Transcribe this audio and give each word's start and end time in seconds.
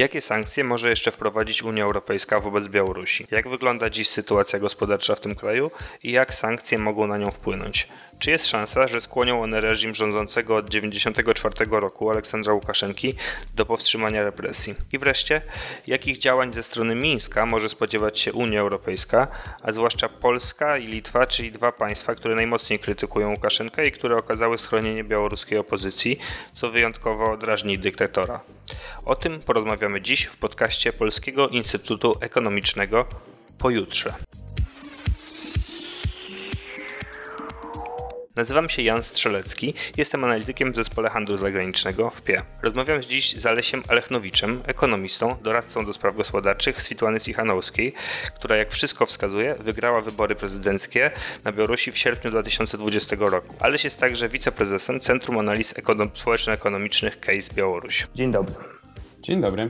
Jakie 0.00 0.20
sankcje 0.20 0.64
może 0.64 0.90
jeszcze 0.90 1.10
wprowadzić 1.10 1.62
Unia 1.62 1.84
Europejska 1.84 2.38
wobec 2.38 2.68
Białorusi? 2.68 3.26
Jak 3.30 3.48
wygląda 3.48 3.90
dziś 3.90 4.08
sytuacja 4.08 4.58
gospodarcza 4.58 5.14
w 5.14 5.20
tym 5.20 5.34
kraju 5.34 5.70
i 6.02 6.12
jak 6.12 6.34
sankcje 6.34 6.78
mogą 6.78 7.06
na 7.06 7.18
nią 7.18 7.30
wpłynąć? 7.30 7.88
Czy 8.18 8.30
jest 8.30 8.46
szansa, 8.46 8.86
że 8.86 9.00
skłonią 9.00 9.42
one 9.42 9.60
reżim 9.60 9.94
rządzącego 9.94 10.56
od 10.56 10.66
1994 10.66 11.80
roku 11.80 12.10
Aleksandra 12.10 12.52
Łukaszenki 12.52 13.14
do 13.54 13.66
powstrzymania 13.66 14.22
represji? 14.24 14.74
I 14.92 14.98
wreszcie, 14.98 15.42
jakich 15.86 16.18
działań 16.18 16.52
ze 16.52 16.62
strony 16.62 16.94
Mińska 16.94 17.46
może 17.46 17.68
spodziewać 17.68 18.18
się 18.18 18.32
Unia 18.32 18.60
Europejska, 18.60 19.28
a 19.62 19.72
zwłaszcza 19.72 20.08
Polska 20.08 20.78
i 20.78 20.86
Litwa, 20.86 21.26
czyli 21.26 21.52
dwa 21.52 21.72
państwa, 21.72 22.14
które 22.14 22.34
najmocniej 22.34 22.78
krytykują 22.78 23.30
Łukaszenkę 23.30 23.86
i 23.86 23.92
które 23.92 24.16
okazały 24.16 24.58
schronienie 24.58 25.04
białoruskiej 25.04 25.58
opozycji, 25.58 26.18
co 26.50 26.70
wyjątkowo 26.70 27.36
drażni 27.36 27.78
dyktatora? 27.78 28.40
O 29.04 29.14
tym 29.14 29.40
porozmawiamy 29.40 29.89
dziś 29.98 30.24
w 30.24 30.36
podcaście 30.36 30.92
Polskiego 30.92 31.48
Instytutu 31.48 32.14
Ekonomicznego 32.20 33.06
pojutrze. 33.58 34.14
Nazywam 38.36 38.68
się 38.68 38.82
Jan 38.82 39.02
Strzelecki, 39.02 39.74
jestem 39.96 40.24
analitykiem 40.24 40.72
w 40.72 40.76
zespole 40.76 41.10
handlu 41.10 41.36
zagranicznego 41.36 42.10
w 42.10 42.22
PIE. 42.22 42.42
Rozmawiam 42.62 43.02
dziś 43.02 43.36
z 43.36 43.46
Alesiem 43.46 43.82
Alechnowicem, 43.88 44.62
ekonomistą, 44.66 45.36
doradcą 45.42 45.86
do 45.86 45.94
spraw 45.94 46.16
gospodarczych 46.16 46.82
z 46.82 46.88
Fitłany 46.88 47.20
Cichanowskiej, 47.20 47.94
która 48.34 48.56
jak 48.56 48.70
wszystko 48.70 49.06
wskazuje 49.06 49.54
wygrała 49.54 50.00
wybory 50.00 50.34
prezydenckie 50.34 51.10
na 51.44 51.52
Białorusi 51.52 51.92
w 51.92 51.98
sierpniu 51.98 52.30
2020 52.30 53.16
roku. 53.18 53.54
Aleś 53.60 53.84
jest 53.84 54.00
także 54.00 54.28
wiceprezesem 54.28 55.00
Centrum 55.00 55.38
Analiz 55.38 55.74
Ekonom- 55.74 56.10
Społeczno-Ekonomicznych 56.14 57.20
Case 57.20 57.54
Białoruś. 57.54 58.06
Dzień 58.14 58.32
dobry. 58.32 58.54
Dzień 59.22 59.40
dobry. 59.40 59.68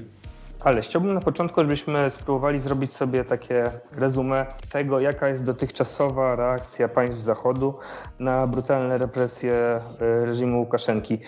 Ale 0.60 0.82
chciałbym 0.82 1.14
na 1.14 1.20
początku, 1.20 1.60
żebyśmy 1.60 2.10
spróbowali 2.10 2.59
zrobić 2.59 2.95
sobie 2.95 3.24
takie 3.24 3.64
rezumę 3.98 4.46
tego, 4.73 5.01
jaka 5.01 5.29
jest 5.29 5.45
dotychczasowa 5.45 6.37
reakcja 6.37 6.88
państw 6.88 7.18
Zachodu 7.18 7.79
na 8.18 8.46
brutalne 8.46 8.98
represje 8.98 9.52
e, 9.52 9.80
reżimu 10.26 10.60
Łukaszenki. 10.60 11.18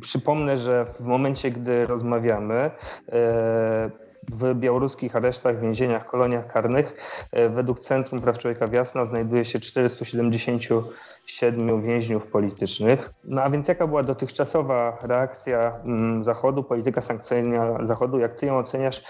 Przypomnę, 0.00 0.56
że 0.56 0.86
w 1.00 1.00
momencie, 1.00 1.50
gdy 1.50 1.86
rozmawiamy, 1.86 2.70
e, 3.08 3.90
w 4.32 4.54
białoruskich 4.54 5.16
aresztach, 5.16 5.60
więzieniach, 5.60 6.06
koloniach 6.06 6.52
karnych 6.52 6.96
e, 7.32 7.48
według 7.48 7.80
Centrum 7.80 8.20
Praw 8.20 8.38
Człowieka 8.38 8.66
w 8.66 8.72
Jasna 8.72 9.06
znajduje 9.06 9.44
się 9.44 9.60
477 9.60 11.82
więźniów 11.82 12.26
politycznych. 12.26 13.10
No 13.24 13.42
a 13.42 13.50
więc 13.50 13.68
jaka 13.68 13.86
była 13.86 14.02
dotychczasowa 14.02 14.98
reakcja 15.02 15.72
mm, 15.84 16.24
Zachodu, 16.24 16.62
polityka 16.62 17.00
sankcyjna 17.00 17.86
Zachodu, 17.86 18.18
jak 18.18 18.34
ty 18.34 18.46
ją 18.46 18.58
oceniasz 18.58 19.02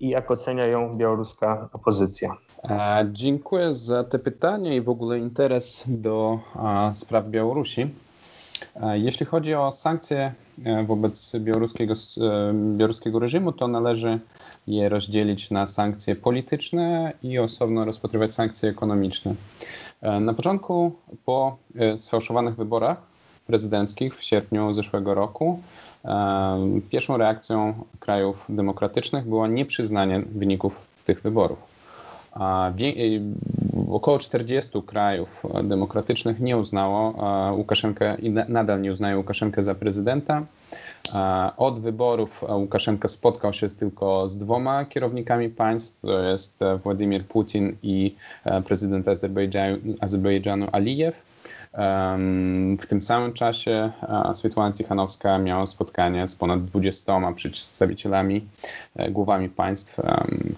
i 0.00 0.08
jak 0.08 0.30
ocenia 0.30 0.66
ją 0.66 0.96
białoruska 0.96 1.68
opozycja? 1.72 2.36
E, 2.64 3.08
dziękuję 3.12 3.74
za 3.74 4.04
te 4.04 4.18
pytania 4.18 4.74
i 4.74 4.80
w 4.80 4.88
ogóle 4.88 5.18
interes 5.18 5.84
do 5.88 6.38
spraw 6.92 7.28
Białorusi. 7.28 7.94
Jeśli 8.92 9.26
chodzi 9.26 9.54
o 9.54 9.72
sankcje 9.72 10.32
e, 10.64 10.84
wobec 10.84 11.36
białoruskiego, 11.36 11.94
e, 11.94 12.54
białoruskiego 12.76 13.18
reżimu, 13.18 13.52
to 13.52 13.68
należy 13.68 14.18
je 14.66 14.88
rozdzielić 14.88 15.50
na 15.50 15.66
sankcje 15.66 16.16
polityczne 16.16 17.12
i 17.22 17.38
osobno 17.38 17.84
rozpatrywać 17.84 18.32
sankcje 18.32 18.70
ekonomiczne. 18.70 19.34
E, 20.02 20.20
Na 20.20 20.34
początku, 20.34 20.92
po 21.24 21.56
sfałszowanych 21.96 22.56
wyborach 22.56 22.98
prezydenckich 23.46 24.16
w 24.16 24.22
sierpniu 24.22 24.72
zeszłego 24.72 25.14
roku, 25.14 25.62
pierwszą 26.90 27.16
reakcją 27.16 27.74
krajów 28.00 28.46
demokratycznych 28.48 29.24
było 29.28 29.46
nieprzyznanie 29.46 30.20
wyników 30.20 30.86
tych 31.04 31.22
wyborów. 31.22 31.73
Y, 32.80 33.20
około 33.90 34.18
40 34.18 34.82
krajów 34.82 35.42
demokratycznych 35.64 36.40
nie 36.40 36.56
uznało 36.56 37.14
Łukaszenkę 37.56 38.16
i 38.18 38.30
na- 38.30 38.44
nadal 38.48 38.80
nie 38.80 38.90
uznaje 38.90 39.16
Łukaszenkę 39.16 39.62
za 39.62 39.74
prezydenta. 39.74 40.46
Od 41.56 41.80
wyborów 41.80 42.44
Łukaszenka 42.48 43.08
spotkał 43.08 43.52
się 43.52 43.70
tylko 43.70 44.28
z 44.28 44.38
dwoma 44.38 44.84
kierownikami 44.84 45.48
państw, 45.48 46.00
to 46.00 46.20
jest 46.20 46.60
Władimir 46.82 47.24
Putin 47.24 47.76
i 47.82 48.14
e, 48.44 48.62
prezydent 48.62 49.08
Azerbejdżanu, 49.08 49.76
Azerbejdżanu 50.00 50.66
Alijew. 50.72 51.22
W 52.80 52.86
tym 52.88 53.02
samym 53.02 53.32
czasie 53.32 53.92
Swiatłana 54.34 54.72
Cichanowska 54.72 55.38
miała 55.38 55.66
spotkanie 55.66 56.28
z 56.28 56.34
ponad 56.34 56.64
20 56.64 57.32
przedstawicielami, 57.32 58.46
e, 58.96 59.10
głowami 59.10 59.48
państw 59.48 60.00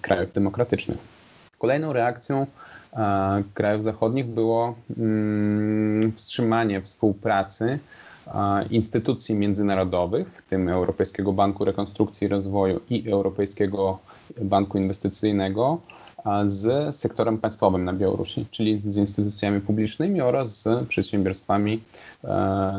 krajów 0.01 0.31
demokratycznych. 0.31 1.16
Kolejną 1.59 1.93
reakcją 1.93 2.45
e, 2.93 3.43
krajów 3.53 3.83
zachodnich 3.83 4.25
było 4.25 4.75
mm, 4.97 6.11
wstrzymanie 6.11 6.81
współpracy 6.81 7.79
e, 8.27 8.65
instytucji 8.69 9.35
międzynarodowych, 9.35 10.27
w 10.27 10.49
tym 10.49 10.69
Europejskiego 10.69 11.33
Banku 11.33 11.65
Rekonstrukcji 11.65 12.25
i 12.25 12.27
Rozwoju 12.27 12.79
i 12.89 13.09
Europejskiego 13.11 13.99
Banku 14.41 14.77
Inwestycyjnego, 14.77 15.77
a 16.23 16.43
z 16.45 16.95
sektorem 16.95 17.37
państwowym 17.37 17.85
na 17.85 17.93
Białorusi, 17.93 18.45
czyli 18.51 18.81
z 18.89 18.97
instytucjami 18.97 19.61
publicznymi 19.61 20.21
oraz 20.21 20.61
z 20.61 20.87
przedsiębiorstwami 20.87 21.83
e, 22.23 22.27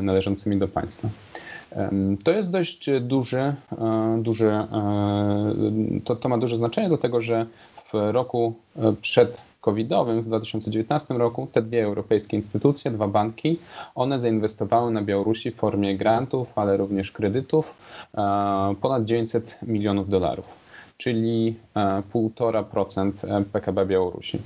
należącymi 0.02 0.56
do 0.56 0.68
państwa. 0.68 1.08
To 2.24 2.30
jest 2.30 2.50
dość 2.50 2.90
duży, 3.00 3.38
e, 3.38 3.54
duży 4.22 4.46
e, 4.48 4.68
to, 6.04 6.16
to 6.16 6.28
ma 6.28 6.38
duże 6.38 6.56
znaczenie, 6.56 6.88
dlatego 6.88 7.20
że 7.20 7.46
w 7.92 8.12
roku 8.12 8.54
e, 8.76 8.92
przed 9.00 9.42
covidowym 9.60 10.22
w 10.22 10.26
2019 10.26 11.14
roku 11.14 11.48
te 11.52 11.62
dwie 11.62 11.84
europejskie 11.84 12.36
instytucje, 12.36 12.90
dwa 12.90 13.08
banki, 13.08 13.58
one 13.94 14.20
zainwestowały 14.20 14.90
na 14.90 15.02
Białorusi 15.02 15.50
w 15.50 15.56
formie 15.56 15.96
grantów, 15.96 16.58
ale 16.58 16.76
również 16.76 17.12
kredytów 17.12 17.74
e, 18.14 18.74
ponad 18.80 19.04
900 19.04 19.58
milionów 19.62 20.08
dolarów, 20.08 20.56
czyli 20.96 21.56
e, 21.76 22.02
1,5% 22.14 23.44
PKB 23.44 23.86
Białorusi. 23.86 24.38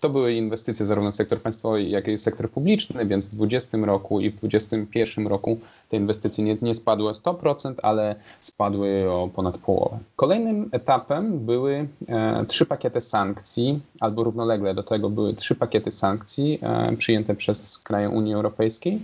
To 0.00 0.10
były 0.10 0.32
inwestycje 0.34 0.86
zarówno 0.86 1.12
w 1.12 1.16
sektor 1.16 1.42
państwowy, 1.42 1.82
jak 1.82 2.08
i 2.08 2.18
sektor 2.18 2.50
publiczny, 2.50 3.06
więc 3.06 3.26
w 3.26 3.34
2020 3.34 3.78
roku 3.78 4.20
i 4.20 4.30
w 4.30 4.34
2021 4.34 5.26
roku 5.26 5.58
te 5.88 5.96
inwestycje 5.96 6.44
nie, 6.44 6.56
nie 6.62 6.74
spadły 6.74 7.08
o 7.08 7.12
100%, 7.12 7.74
ale 7.82 8.14
spadły 8.40 9.10
o 9.10 9.28
ponad 9.34 9.58
połowę. 9.58 9.98
Kolejnym 10.16 10.68
etapem 10.72 11.38
były 11.38 11.88
e, 12.08 12.44
trzy 12.44 12.66
pakiety 12.66 13.00
sankcji, 13.00 13.80
albo 14.00 14.24
równolegle 14.24 14.74
do 14.74 14.82
tego 14.82 15.10
były 15.10 15.34
trzy 15.34 15.54
pakiety 15.54 15.90
sankcji 15.90 16.58
e, 16.62 16.96
przyjęte 16.96 17.34
przez 17.34 17.78
kraje 17.78 18.10
Unii 18.10 18.34
Europejskiej. 18.34 19.02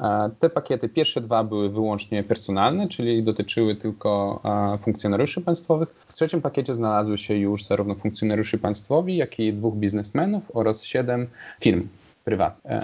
E, 0.00 0.30
te 0.38 0.50
pakiety, 0.50 0.88
pierwsze 0.88 1.20
dwa 1.20 1.44
były 1.44 1.68
wyłącznie 1.68 2.22
personalne, 2.22 2.88
czyli 2.88 3.22
dotyczyły 3.22 3.74
tylko 3.74 4.40
e, 4.74 4.78
funkcjonariuszy 4.78 5.40
państwowych. 5.40 5.88
W 6.06 6.14
trzecim 6.14 6.42
pakiecie 6.42 6.74
znalazły 6.74 7.18
się 7.18 7.34
już 7.34 7.64
zarówno 7.64 7.94
funkcjonariuszy 7.94 8.58
państwowi, 8.58 9.16
jak 9.16 9.38
i 9.38 9.52
dwóch 9.52 9.74
biznesmenów 9.74 10.50
oraz 10.54 10.84
siedem 10.84 11.26
firm 11.60 11.88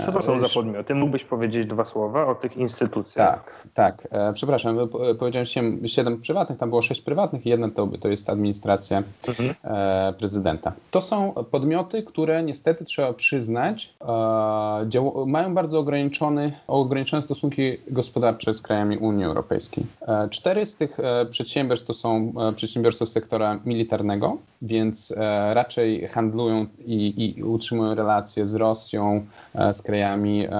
Co 0.06 0.12
to 0.12 0.22
są 0.22 0.38
za 0.40 0.48
podmioty? 0.54 0.94
Mógłbyś 0.94 1.24
powiedzieć 1.24 1.66
dwa 1.66 1.84
słowa 1.84 2.26
o 2.26 2.34
tych 2.34 2.56
instytucjach? 2.56 3.14
Tak, 3.14 3.66
tak. 3.74 4.08
E, 4.10 4.32
przepraszam, 4.32 4.78
powiedziałem 5.18 5.46
siedem, 5.86 6.20
prywatnych, 6.20 6.58
tam 6.58 6.68
było 6.68 6.82
sześć 6.82 7.00
prywatnych 7.00 7.46
i 7.46 7.48
jedna 7.48 7.70
to, 7.70 7.88
to 8.00 8.08
jest 8.08 8.30
administracja 8.30 9.02
Mhm. 9.28 9.54
e, 9.64 10.12
prezydenta. 10.18 10.72
To 10.90 11.00
są 11.00 11.32
podmioty, 11.50 12.02
które 12.02 12.42
niestety 12.42 12.84
trzeba 12.84 13.12
przyznać, 13.12 13.94
e, 14.00 15.24
mają 15.26 15.54
bardzo 15.54 15.78
ograniczony, 15.78 16.52
ograniczone 16.66 17.22
stosunki 17.22 17.76
gospodarcze 17.90 18.54
z 18.54 18.62
krajami 18.62 18.98
Unii 18.98 19.24
Europejskiej. 19.24 19.86
E, 20.08 20.28
cztery 20.28 20.66
z 20.66 20.76
tych 20.76 21.00
e, 21.00 21.26
przedsiębiorstw 21.26 21.86
to 21.86 21.92
są 21.92 22.32
e, 22.48 22.52
przedsiębiorstwa 22.52 23.06
z 23.06 23.12
sektora 23.12 23.58
militarnego, 23.64 24.36
więc 24.62 25.14
e, 25.16 25.54
raczej 25.54 26.06
handlują 26.06 26.66
i, 26.86 27.34
i 27.38 27.42
utrzymują 27.42 27.94
relacje 27.94 28.46
z 28.46 28.54
Rosją, 28.54 29.16
e, 29.16 29.27
z 29.72 29.82
krajami 29.82 30.44
e, 30.44 30.50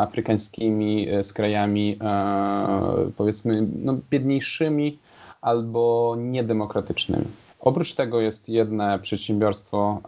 afrykańskimi, 0.00 1.08
e, 1.08 1.24
z 1.24 1.32
krajami 1.32 1.98
e, 2.00 3.10
powiedzmy 3.16 3.68
no, 3.76 3.98
biedniejszymi 4.10 4.98
albo 5.40 6.16
niedemokratycznymi. 6.18 7.24
Oprócz 7.62 7.94
tego 7.94 8.20
jest 8.20 8.48
jedno 8.48 8.98
przedsiębiorstwo, 8.98 10.00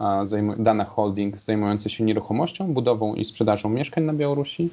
Dana 0.57 0.85
Holding, 0.85 1.41
zajmujące 1.41 1.89
się 1.89 2.03
nieruchomością, 2.03 2.73
budową 2.73 3.13
i 3.13 3.25
sprzedażą 3.25 3.69
mieszkań 3.69 4.03
na 4.03 4.13
Białorusi. 4.13 4.69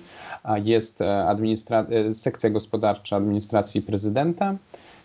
Jest 0.65 1.01
e, 1.01 1.37
e, 1.71 2.15
sekcja 2.15 2.51
gospodarcza 2.51 3.17
administracji 3.17 3.83
prezydenta. 3.83 4.57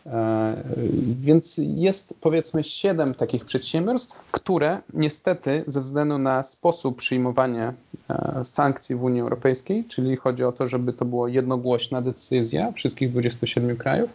E, 0.07 0.63
Więc 1.21 1.61
jest 1.75 2.13
powiedzmy 2.21 2.63
siedem 2.63 3.13
takich 3.13 3.45
przedsiębiorstw, 3.45 4.31
które 4.31 4.79
niestety 4.93 5.63
ze 5.67 5.81
względu 5.81 6.17
na 6.17 6.43
sposób 6.43 6.97
przyjmowania 6.97 7.73
e, 8.09 8.45
sankcji 8.45 8.95
w 8.95 9.03
Unii 9.03 9.21
Europejskiej, 9.21 9.83
czyli 9.85 10.15
chodzi 10.15 10.43
o 10.43 10.51
to, 10.51 10.67
żeby 10.67 10.93
to 10.93 11.05
była 11.05 11.29
jednogłośna 11.29 12.01
decyzja 12.01 12.71
wszystkich 12.71 13.09
27 13.11 13.77
krajów, 13.77 14.09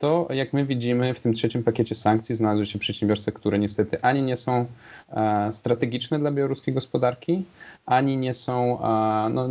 to 0.00 0.26
jak 0.30 0.52
my 0.52 0.64
widzimy 0.64 1.14
w 1.14 1.20
tym 1.20 1.32
trzecim 1.32 1.62
pakiecie 1.62 1.94
sankcji 1.94 2.34
znalazły 2.34 2.66
się 2.66 2.78
przedsiębiorstwa, 2.78 3.32
które 3.32 3.58
niestety 3.58 4.02
ani 4.02 4.22
nie 4.22 4.36
są 4.36 4.66
e, 5.12 5.52
strategiczne 5.52 6.18
dla 6.18 6.30
białoruskiej 6.30 6.74
gospodarki, 6.74 7.44
ani 7.86 8.16
nie 8.16 8.34
są, 8.34 8.78
e, 8.82 9.28
no, 9.28 9.48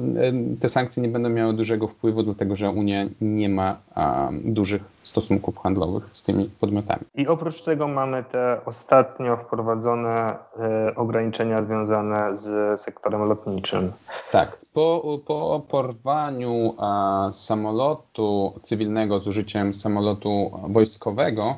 te 0.59 0.69
sankcje 0.69 1.03
nie 1.03 1.09
będą 1.09 1.29
miały 1.29 1.53
dużego 1.53 1.87
wpływu, 1.87 2.23
dlatego 2.23 2.55
że 2.55 2.69
Unia 2.69 3.05
nie 3.21 3.49
ma 3.49 3.77
e, 3.97 4.29
dużych 4.43 4.81
stosunków 5.03 5.57
handlowych 5.57 6.09
z 6.11 6.23
tymi 6.23 6.49
podmiotami. 6.59 7.01
I 7.15 7.27
oprócz 7.27 7.61
tego 7.61 7.87
mamy 7.87 8.23
te 8.23 8.61
ostatnio 8.65 9.37
wprowadzone 9.37 10.35
e, 10.59 10.95
ograniczenia 10.95 11.63
związane 11.63 12.37
z 12.37 12.81
sektorem 12.81 13.21
lotniczym. 13.21 13.91
Tak. 14.31 14.59
Po, 14.73 15.19
po 15.25 15.61
porwaniu 15.69 16.75
e, 16.81 17.33
samolotu 17.33 18.53
cywilnego 18.63 19.19
z 19.19 19.27
użyciem 19.27 19.73
samolotu 19.73 20.38
wojskowego, 20.69 21.55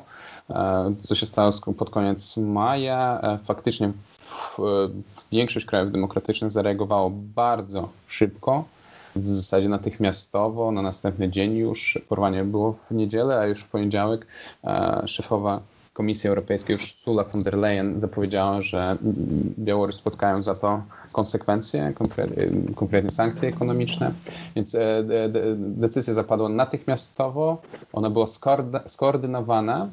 e, 0.50 0.94
co 1.00 1.14
się 1.14 1.26
stało 1.26 1.50
pod 1.78 1.90
koniec 1.90 2.36
maja, 2.36 3.20
e, 3.22 3.38
faktycznie 3.44 3.92
większość 5.32 5.66
krajów 5.66 5.92
demokratycznych 5.92 6.50
zareagowało 6.50 7.10
bardzo 7.10 7.88
szybko 8.08 8.64
w 9.16 9.28
zasadzie 9.28 9.68
natychmiastowo, 9.68 10.72
na 10.72 10.82
następny 10.82 11.30
dzień 11.30 11.56
już. 11.56 11.98
Porwanie 12.08 12.44
było 12.44 12.72
w 12.72 12.90
niedzielę, 12.90 13.38
a 13.38 13.46
już 13.46 13.64
w 13.64 13.68
poniedziałek 13.68 14.26
e, 14.64 15.02
szefowa 15.06 15.60
Komisji 15.92 16.28
Europejskiej, 16.28 16.76
Ursula 16.76 17.24
von 17.24 17.42
der 17.42 17.54
Leyen, 17.58 18.00
zapowiedziała, 18.00 18.62
że 18.62 18.96
Białoruś 19.58 19.94
spotkają 19.94 20.42
za 20.42 20.54
to 20.54 20.82
konsekwencje, 21.12 21.92
konkretnie 22.76 23.10
sankcje 23.10 23.48
ekonomiczne. 23.48 24.12
Więc 24.56 24.74
e, 24.74 25.04
decyzja 25.58 26.14
zapadła 26.14 26.48
natychmiastowo, 26.48 27.62
ona 27.92 28.10
była 28.10 28.26
skoordynowana 28.86 29.88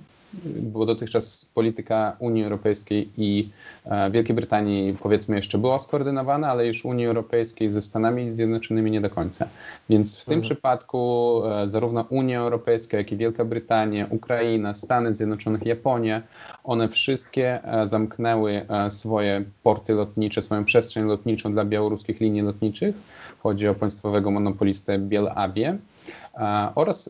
bo 0.61 0.85
dotychczas 0.85 1.51
polityka 1.55 2.15
Unii 2.19 2.43
Europejskiej 2.43 3.09
i 3.17 3.49
e, 3.85 4.11
Wielkiej 4.11 4.35
Brytanii 4.35 4.97
powiedzmy 5.03 5.35
jeszcze 5.35 5.57
była 5.57 5.79
skoordynowana, 5.79 6.47
ale 6.47 6.67
już 6.67 6.85
Unii 6.85 7.05
Europejskiej 7.05 7.71
ze 7.71 7.81
Stanami 7.81 8.35
Zjednoczonymi 8.35 8.91
nie 8.91 9.01
do 9.01 9.09
końca. 9.09 9.47
Więc 9.89 10.19
w 10.19 10.25
tym 10.25 10.37
mhm. 10.37 10.41
przypadku 10.41 11.41
e, 11.45 11.67
zarówno 11.67 12.05
Unia 12.09 12.39
Europejska, 12.39 12.97
jak 12.97 13.11
i 13.11 13.17
Wielka 13.17 13.45
Brytania, 13.45 14.07
Ukraina, 14.09 14.73
Stany 14.73 15.13
Zjednoczone, 15.13 15.59
Japonia, 15.65 16.21
one 16.63 16.89
wszystkie 16.89 17.63
e, 17.63 17.87
zamknęły 17.87 18.65
swoje 18.89 19.43
porty 19.63 19.93
lotnicze, 19.93 20.41
swoją 20.41 20.65
przestrzeń 20.65 21.05
lotniczą 21.05 21.51
dla 21.51 21.65
białoruskich 21.65 22.19
linii 22.19 22.41
lotniczych. 22.41 22.95
Chodzi 23.39 23.67
o 23.67 23.75
państwowego 23.75 24.31
monopolistę 24.31 24.99
Bielawie 24.99 25.77
oraz 26.75 27.09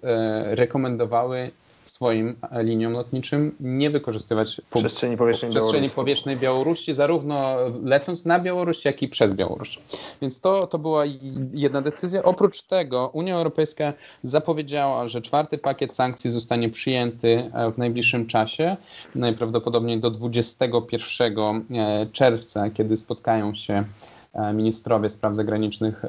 rekomendowały 0.51 1.51
swoim 1.99 2.35
liniom 2.51 2.93
lotniczym 2.93 3.55
nie 3.59 3.89
wykorzystywać 3.89 4.61
przestrzeni 4.73 5.17
powietrznej, 5.17 5.51
przestrzeni 5.51 5.73
Białorusi. 5.73 5.95
powietrznej 5.95 6.37
Białorusi, 6.37 6.93
zarówno 6.93 7.55
lecąc 7.83 8.25
na 8.25 8.39
Białoruś, 8.39 8.85
jak 8.85 9.01
i 9.01 9.07
przez 9.07 9.33
Białoruś. 9.33 9.79
Więc 10.21 10.41
to, 10.41 10.67
to 10.67 10.77
była 10.77 11.03
jedna 11.53 11.81
decyzja. 11.81 12.23
Oprócz 12.23 12.61
tego 12.61 13.09
Unia 13.13 13.35
Europejska 13.35 13.93
zapowiedziała, 14.23 15.07
że 15.07 15.21
czwarty 15.21 15.57
pakiet 15.57 15.93
sankcji 15.93 16.31
zostanie 16.31 16.69
przyjęty 16.69 17.51
e, 17.53 17.71
w 17.71 17.77
najbliższym 17.77 18.27
czasie, 18.27 18.77
najprawdopodobniej 19.15 19.99
do 19.99 20.11
21 20.11 21.37
e, 21.71 22.07
czerwca, 22.11 22.69
kiedy 22.69 22.97
spotkają 22.97 23.53
się 23.53 23.83
ministrowie 24.53 25.09
spraw 25.09 25.35
zagranicznych 25.35 26.01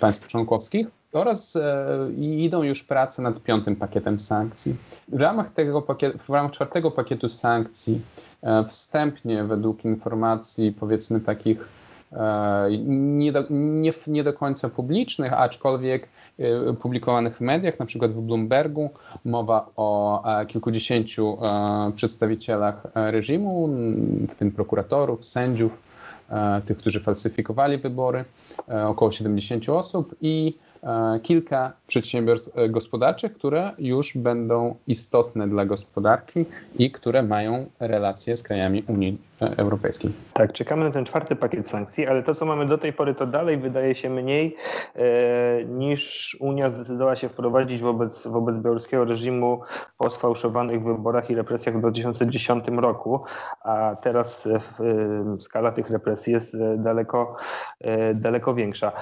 państw 0.00 0.26
członkowskich 0.26 0.86
oraz 1.12 1.56
e, 1.56 2.12
idą 2.18 2.62
już 2.62 2.84
prace 2.84 3.22
nad 3.22 3.40
piątym 3.40 3.76
pakietem 3.76 4.20
sankcji. 4.20 4.76
W 5.08 5.20
ramach, 5.20 5.50
tego 5.50 5.82
pakietu, 5.82 6.18
w 6.18 6.28
ramach 6.28 6.52
czwartego 6.52 6.90
pakietu 6.90 7.28
sankcji 7.28 8.00
e, 8.42 8.64
wstępnie 8.64 9.44
według 9.44 9.84
informacji 9.84 10.72
powiedzmy 10.72 11.20
takich 11.20 11.68
e, 12.12 12.68
nie 12.88 13.32
do, 13.32 13.44
nie, 13.50 13.92
nie 14.06 14.24
do 14.24 14.32
końca 14.32 14.68
publicznych, 14.68 15.32
aczkolwiek 15.32 16.08
e, 16.38 16.72
publikowanych 16.72 17.36
w 17.36 17.40
mediach, 17.40 17.78
na 17.78 17.86
przykład 17.86 18.12
w 18.12 18.20
Bloombergu, 18.20 18.90
mowa 19.24 19.70
o 19.76 20.22
e, 20.40 20.46
kilkudziesięciu 20.46 21.38
e, 21.42 21.92
przedstawicielach 21.94 22.86
reżimu, 22.94 23.68
w 24.28 24.34
tym 24.34 24.52
prokuratorów, 24.52 25.26
sędziów, 25.26 25.87
tych, 26.64 26.78
którzy 26.78 27.00
falsyfikowali 27.00 27.78
wybory, 27.78 28.24
około 28.86 29.12
70 29.12 29.68
osób 29.68 30.14
i 30.20 30.58
E, 30.82 31.20
kilka 31.22 31.72
przedsiębiorstw 31.86 32.58
e, 32.58 32.68
gospodarczych, 32.68 33.34
które 33.34 33.72
już 33.78 34.16
będą 34.16 34.76
istotne 34.86 35.48
dla 35.48 35.66
gospodarki 35.66 36.44
i 36.78 36.90
które 36.90 37.22
mają 37.22 37.66
relacje 37.80 38.36
z 38.36 38.42
krajami 38.42 38.82
Unii 38.86 39.18
e, 39.18 39.27
Europejskiej. 39.40 40.10
Tak, 40.32 40.52
czekamy 40.52 40.84
na 40.84 40.90
ten 40.90 41.04
czwarty 41.04 41.36
pakiet 41.36 41.68
sankcji, 41.68 42.06
ale 42.06 42.22
to, 42.22 42.34
co 42.34 42.46
mamy 42.46 42.66
do 42.66 42.78
tej 42.78 42.92
pory, 42.92 43.14
to 43.14 43.26
dalej 43.26 43.58
wydaje 43.58 43.94
się 43.94 44.10
mniej 44.10 44.56
e, 44.94 45.64
niż 45.64 46.36
Unia 46.40 46.70
zdecydowała 46.70 47.16
się 47.16 47.28
wprowadzić 47.28 47.82
wobec, 47.82 48.26
wobec 48.26 48.56
białoruskiego 48.56 49.04
reżimu 49.04 49.60
po 49.98 50.10
sfałszowanych 50.10 50.82
wyborach 50.82 51.30
i 51.30 51.34
represjach 51.34 51.76
w 51.76 51.80
2010 51.80 52.64
roku, 52.76 53.20
a 53.60 53.96
teraz 54.02 54.46
e, 54.46 54.60
skala 55.40 55.72
tych 55.72 55.90
represji 55.90 56.32
jest 56.32 56.56
daleko, 56.76 57.36
e, 57.80 58.14
daleko 58.14 58.54
większa. 58.54 58.92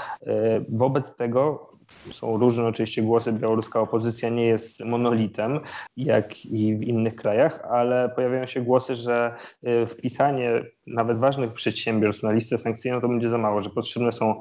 Wobec 0.68 1.14
tego 1.16 1.75
są 2.12 2.38
różne 2.38 2.66
oczywiście 2.66 3.02
głosy, 3.02 3.32
białoruska 3.32 3.80
opozycja 3.80 4.28
nie 4.28 4.46
jest 4.46 4.80
monolitem, 4.84 5.60
jak 5.96 6.46
i 6.46 6.76
w 6.76 6.82
innych 6.82 7.16
krajach, 7.16 7.60
ale 7.70 8.08
pojawiają 8.08 8.46
się 8.46 8.60
głosy, 8.60 8.94
że 8.94 9.34
y, 9.66 9.86
wpisanie 9.86 10.62
nawet 10.86 11.18
ważnych 11.18 11.52
przedsiębiorstw 11.52 12.22
na 12.22 12.32
listę 12.32 12.58
sankcyjną 12.58 13.00
to 13.00 13.08
będzie 13.08 13.30
za 13.30 13.38
mało, 13.38 13.60
że 13.60 13.70
potrzebne 13.70 14.12
są 14.12 14.40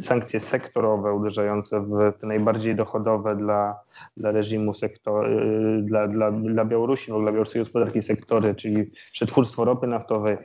sankcje 0.00 0.40
sektorowe 0.40 1.12
uderzające 1.12 1.80
w 1.80 2.12
te 2.20 2.26
najbardziej 2.26 2.76
dochodowe 2.76 3.36
dla, 3.36 3.80
dla 4.16 4.30
reżimu 4.30 4.74
sektor, 4.74 5.30
y, 5.30 5.82
dla, 5.82 6.08
dla, 6.08 6.30
dla 6.32 6.64
Białorusi, 6.64 7.10
no, 7.10 7.20
dla 7.20 7.32
białoruskiej 7.32 7.62
gospodarki 7.62 8.02
sektory, 8.02 8.54
czyli 8.54 8.90
przetwórstwo 9.12 9.64
ropy 9.64 9.86
naftowej, 9.86 10.36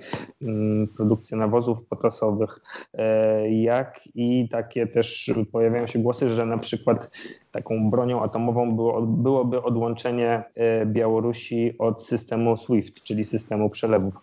mm, 0.42 0.88
produkcja 0.88 1.38
nawozów 1.38 1.86
potasowych, 1.86 2.60
e, 2.94 3.52
jak 3.52 4.00
i 4.16 4.50
takie 4.52 4.88
też 4.88 5.32
pojawiają 5.52 5.88
się 5.88 6.00
głosy, 6.00 6.30
że 6.30 6.46
na 6.46 6.58
przykład 6.58 7.10
taką 7.52 7.90
bronią 7.90 8.24
atomową 8.24 8.76
było, 8.76 9.02
byłoby 9.02 9.64
odłączenie 9.64 10.44
e, 10.56 10.86
Białorusi 10.86 11.76
od 11.80 12.04
systemu 12.04 12.58
SWIFT, 12.58 13.04
czyli 13.04 13.26
systemu 13.26 13.70
przelewów. 13.70 14.14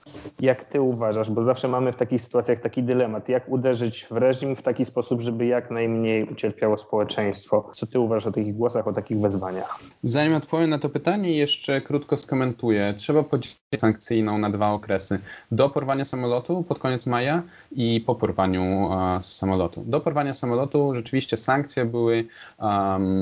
Jak 0.40 0.64
ty 0.64 0.80
uważasz, 0.80 1.30
bo 1.30 1.44
zawsze 1.44 1.68
mamy 1.68 1.92
w 1.92 1.96
takich 1.96 2.22
sytuacjach 2.22 2.60
taki 2.60 2.82
dylemat, 2.82 3.28
jak 3.28 3.48
uderzyć 3.48 4.06
w 4.10 4.16
reżim 4.16 4.56
w 4.56 4.62
taki 4.62 4.84
sposób, 4.84 5.20
żeby 5.20 5.46
jak 5.46 5.70
najmniej 5.70 6.24
ucierpiało 6.24 6.78
społeczeństwo? 6.78 7.70
Co 7.74 7.86
ty 7.86 8.00
uważasz 8.00 8.26
o 8.26 8.32
takich 8.32 8.56
głosach, 8.56 8.88
o 8.88 8.92
takich 8.92 9.20
wezwaniach? 9.20 9.78
Zanim 10.02 10.34
odpowiem 10.34 10.70
na 10.70 10.78
to 10.78 10.88
pytanie, 10.88 11.32
jeszcze 11.32 11.80
krótko 11.80 12.16
skomentuję. 12.16 12.94
Trzeba 12.96 13.22
podzielić 13.22 13.58
sankcyjną 13.78 14.38
na 14.38 14.50
dwa 14.50 14.70
okresy. 14.70 15.18
Do 15.52 15.68
porwania 15.68 16.04
samolotu 16.04 16.62
pod 16.62 16.78
koniec 16.78 17.06
maja 17.06 17.42
i 17.72 18.00
po 18.00 18.14
porwaniu 18.14 18.92
e, 18.92 19.22
samolotu. 19.22 19.84
Do 19.86 20.00
porwania 20.00 20.34
samolotu 20.34 20.94
rzeczywiście 20.94 21.36
sankcje 21.36 21.84
były 21.84 22.24
um, 22.58 23.17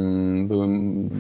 były 0.49 0.69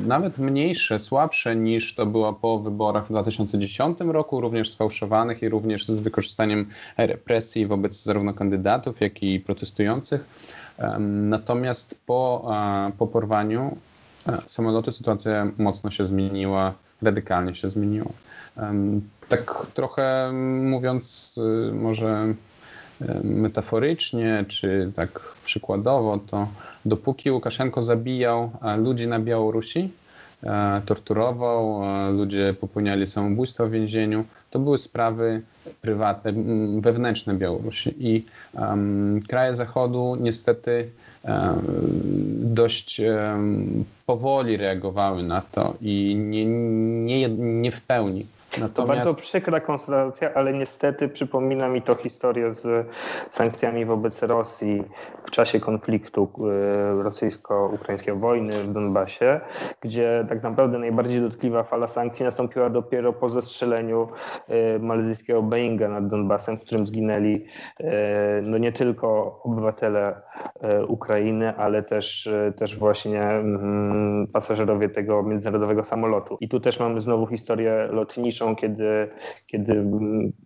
nawet 0.06 0.38
mniejsze, 0.38 0.98
słabsze 0.98 1.56
niż 1.56 1.94
to 1.94 2.06
było 2.06 2.32
po 2.32 2.58
wyborach 2.58 3.04
w 3.04 3.08
2010 3.08 3.98
roku, 4.00 4.40
również 4.40 4.70
sfałszowanych 4.70 5.42
i 5.42 5.48
również 5.48 5.86
z 5.86 6.00
wykorzystaniem 6.00 6.66
represji 6.96 7.66
wobec 7.66 8.02
zarówno 8.02 8.34
kandydatów, 8.34 9.00
jak 9.00 9.22
i 9.22 9.40
protestujących. 9.40 10.24
Natomiast 11.08 12.00
po, 12.06 12.50
po 12.98 13.06
porwaniu 13.06 13.76
samolotu 14.46 14.92
sytuacja 14.92 15.50
mocno 15.58 15.90
się 15.90 16.06
zmieniła, 16.06 16.74
radykalnie 17.02 17.54
się 17.54 17.70
zmieniła. 17.70 18.10
Tak 19.28 19.66
trochę 19.74 20.32
mówiąc, 20.62 21.34
y, 21.68 21.72
może 21.72 22.34
metaforycznie, 23.24 24.44
czy 24.48 24.92
tak 24.96 25.20
przykładowo, 25.44 26.18
to 26.30 26.48
dopóki 26.84 27.30
Łukaszenko 27.30 27.82
zabijał 27.82 28.50
e, 28.62 28.76
ludzi 28.76 29.08
na 29.08 29.20
Białorusi, 29.20 29.90
e, 30.42 30.82
torturował, 30.86 31.84
e, 31.84 32.10
ludzie 32.10 32.54
popełniali 32.60 33.06
samobójstwo 33.06 33.66
w 33.66 33.70
więzieniu, 33.70 34.24
to 34.50 34.58
były 34.58 34.78
sprawy 34.78 35.42
prywatne, 35.80 36.32
wewnętrzne 36.80 37.34
Białorusi. 37.34 37.94
I 37.98 38.24
um, 38.54 39.20
kraje 39.28 39.54
Zachodu 39.54 40.16
niestety 40.20 40.90
um, 41.22 41.34
dość 42.54 43.00
um, 43.00 43.84
powoli 44.06 44.56
reagowały 44.56 45.22
na 45.22 45.40
to 45.40 45.74
i 45.80 46.16
nie, 46.16 46.46
nie, 47.04 47.28
nie 47.38 47.72
w 47.72 47.80
pełni 47.80 48.26
Natomiast... 48.60 48.76
To 48.76 48.86
bardzo 48.86 49.14
przykra 49.14 49.60
konstatacja, 49.60 50.34
ale 50.34 50.52
niestety 50.52 51.08
przypomina 51.08 51.68
mi 51.68 51.82
to 51.82 51.94
historię 51.94 52.54
z 52.54 52.86
sankcjami 53.28 53.84
wobec 53.84 54.22
Rosji 54.22 54.84
w 55.26 55.30
czasie 55.30 55.60
konfliktu 55.60 56.28
e, 56.38 57.02
rosyjsko-ukraińskiej 57.02 58.14
wojny 58.14 58.52
w 58.52 58.72
Donbasie, 58.72 59.40
gdzie 59.80 60.26
tak 60.28 60.42
naprawdę 60.42 60.78
najbardziej 60.78 61.20
dotkliwa 61.20 61.62
fala 61.62 61.88
sankcji 61.88 62.24
nastąpiła 62.24 62.70
dopiero 62.70 63.12
po 63.12 63.28
zestrzeleniu 63.28 64.08
e, 64.48 64.78
malezyjskiego 64.78 65.42
Boeinga 65.42 65.88
nad 65.88 66.08
Donbasem, 66.08 66.56
w 66.56 66.60
którym 66.60 66.86
zginęli 66.86 67.46
e, 67.80 68.40
no 68.42 68.58
nie 68.58 68.72
tylko 68.72 69.40
obywatele 69.44 70.22
Ukrainy, 70.88 71.56
ale 71.56 71.82
też, 71.82 72.28
też 72.58 72.78
właśnie 72.78 73.22
mm, 73.22 74.26
pasażerowie 74.32 74.88
tego 74.88 75.22
międzynarodowego 75.22 75.84
samolotu. 75.84 76.36
I 76.40 76.48
tu 76.48 76.60
też 76.60 76.80
mamy 76.80 77.00
znowu 77.00 77.26
historię 77.26 77.88
lotniczą, 77.90 78.45
kiedy, 78.54 79.08
kiedy 79.46 79.84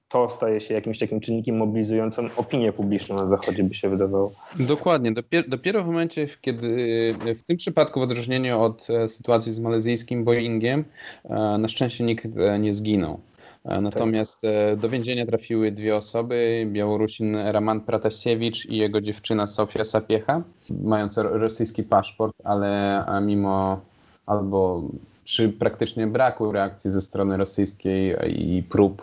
to 0.08 0.30
staje 0.30 0.60
się 0.60 0.74
jakimś 0.74 0.98
takim 0.98 1.20
czynnikiem 1.20 1.56
mobilizującym 1.56 2.30
opinię 2.36 2.72
publiczną 2.72 3.16
na 3.16 3.26
Zachodzie, 3.26 3.64
by 3.64 3.74
się 3.74 3.88
wydawało. 3.88 4.32
Dokładnie. 4.58 5.12
Dopiero, 5.12 5.48
dopiero 5.48 5.84
w 5.84 5.86
momencie, 5.86 6.26
kiedy 6.40 6.66
w 7.38 7.42
tym 7.42 7.56
przypadku, 7.56 8.00
w 8.00 8.02
odróżnieniu 8.02 8.60
od 8.60 8.90
e, 8.90 9.08
sytuacji 9.08 9.52
z 9.52 9.60
malezyjskim 9.60 10.24
Boeingiem, 10.24 10.84
e, 11.24 11.58
na 11.58 11.68
szczęście 11.68 12.04
nikt 12.04 12.26
e, 12.36 12.58
nie 12.58 12.74
zginął. 12.74 13.20
Natomiast 13.64 14.42
do 14.76 14.88
więzienia 14.88 15.26
trafiły 15.26 15.72
dwie 15.72 15.96
osoby, 15.96 16.66
Białorusin 16.72 17.36
Raman 17.36 17.80
Pratasiewicz 17.80 18.66
i 18.66 18.76
jego 18.76 19.00
dziewczyna 19.00 19.46
Sofia 19.46 19.84
Sapiecha, 19.84 20.42
mająca 20.82 21.22
rosyjski 21.22 21.82
paszport, 21.82 22.36
ale 22.44 23.04
mimo 23.22 23.80
albo 24.26 24.82
przy 25.24 25.48
praktycznie 25.48 26.06
braku 26.06 26.52
reakcji 26.52 26.90
ze 26.90 27.00
strony 27.00 27.36
rosyjskiej 27.36 28.16
i 28.26 28.62
prób 28.62 29.02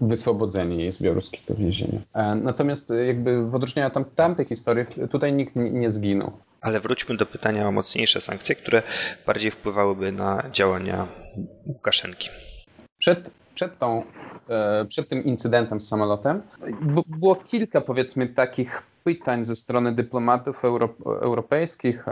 wyswobodzenie 0.00 0.76
jej 0.76 0.92
z 0.92 1.02
białoruskiego 1.02 1.54
więzienia. 1.54 1.98
Natomiast 2.34 2.90
e, 2.90 3.06
jakby 3.06 3.50
w 3.50 3.54
odróżnieniu 3.54 3.88
od 3.88 3.94
tam, 3.94 4.04
tamtych 4.04 4.48
historii, 4.48 4.84
tutaj 5.10 5.32
nikt 5.32 5.56
nie 5.56 5.90
zginął. 5.90 6.32
Ale 6.60 6.80
wróćmy 6.80 7.16
do 7.16 7.26
pytania 7.26 7.68
o 7.68 7.72
mocniejsze 7.72 8.20
sankcje, 8.20 8.54
które 8.54 8.82
bardziej 9.26 9.50
wpływałyby 9.50 10.12
na 10.12 10.42
działania 10.52 11.06
Łukaszenki. 11.66 12.28
Przed, 12.98 13.30
przed, 13.54 13.78
tą, 13.78 14.02
e, 14.48 14.84
przed 14.84 15.08
tym 15.08 15.24
incydentem 15.24 15.80
z 15.80 15.88
samolotem 15.88 16.42
było 17.06 17.36
kilka 17.36 17.80
powiedzmy 17.80 18.26
takich 18.26 18.82
pytań 19.08 19.44
ze 19.44 19.56
strony 19.56 19.94
dyplomatów 19.94 20.64
euro, 20.64 20.88
europejskich, 21.04 22.04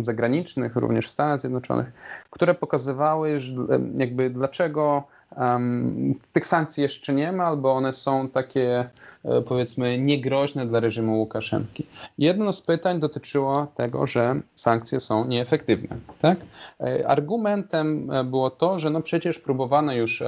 zagranicznych, 0.00 0.76
również 0.76 1.06
w 1.06 1.10
Stanach 1.10 1.40
Zjednoczonych, 1.40 1.86
które 2.30 2.54
pokazywały, 2.54 3.40
że 3.40 3.52
jakby 3.94 4.30
dlaczego 4.30 5.04
Um, 5.36 6.14
tych 6.32 6.46
sankcji 6.46 6.82
jeszcze 6.82 7.14
nie 7.14 7.32
ma, 7.32 7.44
albo 7.44 7.72
one 7.72 7.92
są 7.92 8.28
takie, 8.28 8.90
e, 9.24 9.42
powiedzmy, 9.42 9.98
niegroźne 9.98 10.66
dla 10.66 10.80
reżimu 10.80 11.18
Łukaszenki. 11.18 11.86
Jedno 12.18 12.52
z 12.52 12.62
pytań 12.62 13.00
dotyczyło 13.00 13.66
tego, 13.76 14.06
że 14.06 14.40
sankcje 14.54 15.00
są 15.00 15.24
nieefektywne. 15.24 15.96
Tak? 16.20 16.38
E, 16.80 17.08
argumentem 17.08 18.10
e, 18.10 18.24
było 18.24 18.50
to, 18.50 18.78
że 18.78 18.90
no 18.90 19.00
przecież 19.00 19.38
próbowano 19.38 19.92
już 19.92 20.22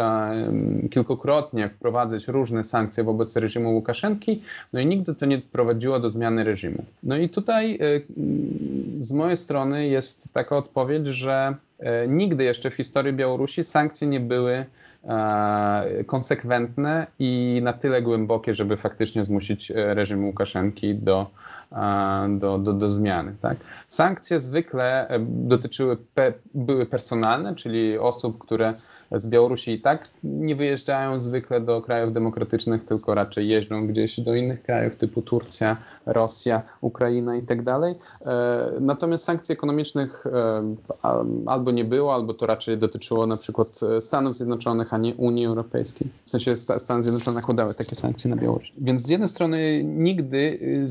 kilkukrotnie 0.91 1.69
wprowadzać 1.69 2.29
różne 2.29 2.65
sankcje 2.65 3.05
wobec 3.05 3.37
reżimu 3.37 3.75
Łukaszenki, 3.75 4.43
no 4.73 4.81
i 4.81 4.87
nigdy 4.87 5.15
to 5.15 5.27
nie 5.27 5.39
prowadziło 5.39 6.01
do 6.01 6.11
zmiany 6.11 6.45
reżimu. 6.45 6.85
No 7.03 7.17
i 7.17 7.29
tutaj 7.29 7.79
z 9.01 9.13
mojej 9.13 9.37
strony 9.37 9.89
jest 9.89 10.33
taka 10.33 10.57
odpowiedź, 10.57 11.07
że 11.07 11.55
nigdy 12.09 12.45
jeszcze 12.45 12.71
w 12.71 12.75
historii 12.75 13.13
Białorusi 13.13 13.65
sankcje 13.65 14.09
nie 14.09 14.21
były 14.21 14.65
konsekwentne 16.07 17.07
i 17.19 17.61
na 17.63 17.73
tyle 17.73 18.03
głębokie, 18.03 18.55
żeby 18.55 18.77
faktycznie 18.77 19.25
zmusić 19.25 19.71
e, 19.71 19.95
reżim 19.95 20.25
Łukaszenki 20.25 20.95
do, 20.95 21.21
e, 21.21 21.58
do, 22.29 22.59
do, 22.59 22.73
do 22.73 22.91
zmiany. 22.91 23.35
Tak? 23.41 23.57
Sankcje 23.89 24.41
zwykle 24.41 25.09
dotyczyły, 25.21 25.97
pe, 26.15 26.33
były 26.55 26.87
personalne, 26.87 27.55
czyli 27.55 27.99
osób, 27.99 28.39
które 28.39 28.75
z 29.13 29.29
Białorusi 29.29 29.71
i 29.71 29.81
tak 29.81 30.09
nie 30.25 30.57
wyjeżdżają 30.57 31.21
zwykle 31.21 31.61
do 31.61 31.83
krajów 31.83 32.13
demokratycznych, 32.13 32.85
tylko 32.85 33.15
raczej 33.15 33.49
jeżdżą 33.49 33.87
gdzieś 33.87 34.21
do 34.21 34.35
innych 34.35 34.63
krajów 34.63 34.97
typu 34.97 35.23
Turcja, 35.23 35.77
Rosja, 36.07 36.63
Ukraina 36.81 37.37
i 37.37 37.43
tak 37.43 37.63
dalej. 37.63 37.95
E, 38.27 38.73
natomiast 38.81 39.25
sankcji 39.25 39.53
ekonomicznych 39.53 40.27
e, 40.27 40.75
albo 41.47 41.71
nie 41.71 41.85
było, 41.85 42.15
albo 42.15 42.35
to 42.35 42.47
raczej 42.47 42.79
dotyczyło 42.79 43.27
na 43.27 43.37
przykład 43.37 43.81
Stanów 44.01 44.37
Zjednoczonych, 44.37 44.95
a 44.95 44.99
nie 44.99 45.15
Unii 45.15 45.47
Europejskiej. 45.47 46.09
W 46.25 46.31
sensie 46.31 46.57
Stany 46.57 47.03
Zjednoczone 47.03 47.35
nakładały 47.35 47.75
takie 47.75 47.97
sankcje 47.97 48.31
na 48.31 48.37
Białoruś. 48.37 48.73
Więc 48.79 49.03
z 49.03 49.09
jednej 49.09 49.29
strony 49.29 49.85
nigdy 49.85 50.39
y, 50.39 50.91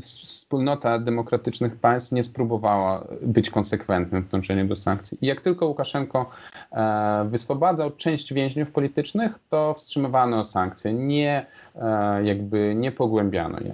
wspólnota 0.68 0.98
demokratycznych 0.98 1.76
państw 1.76 2.12
nie 2.12 2.24
spróbowała 2.24 3.06
być 3.22 3.50
konsekwentnym 3.50 4.22
w 4.22 4.28
dążeniu 4.28 4.66
do 4.66 4.76
sankcji. 4.76 5.18
I 5.20 5.26
jak 5.26 5.40
tylko 5.40 5.66
Łukaszenko 5.66 6.30
e, 6.72 7.28
wyswobadzał 7.30 7.90
część 7.90 8.32
więźniów 8.32 8.72
politycznych, 8.72 9.38
to 9.48 9.74
wstrzymywano 9.74 10.44
sankcje, 10.44 10.92
nie, 10.92 11.46
e, 11.76 12.24
jakby 12.24 12.74
nie 12.74 12.92
pogłębiano 12.92 13.58
je. 13.60 13.72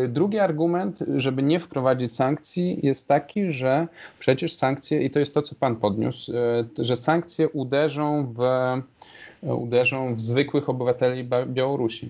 E, 0.00 0.08
drugi 0.08 0.38
argument, 0.38 1.04
żeby 1.16 1.42
nie 1.42 1.60
wprowadzić 1.60 2.12
sankcji, 2.14 2.80
jest 2.82 3.08
taki, 3.08 3.50
że 3.50 3.86
przecież 4.18 4.54
sankcje, 4.54 5.02
i 5.02 5.10
to 5.10 5.18
jest 5.18 5.34
to, 5.34 5.42
co 5.42 5.54
Pan 5.54 5.76
podniósł, 5.76 6.32
że 6.78 6.96
sankcje 6.96 7.48
uderzą 7.48 8.34
w, 8.38 8.42
uderzą 9.42 10.14
w 10.14 10.20
zwykłych 10.20 10.68
obywateli 10.68 11.28
Białorusi. 11.46 12.08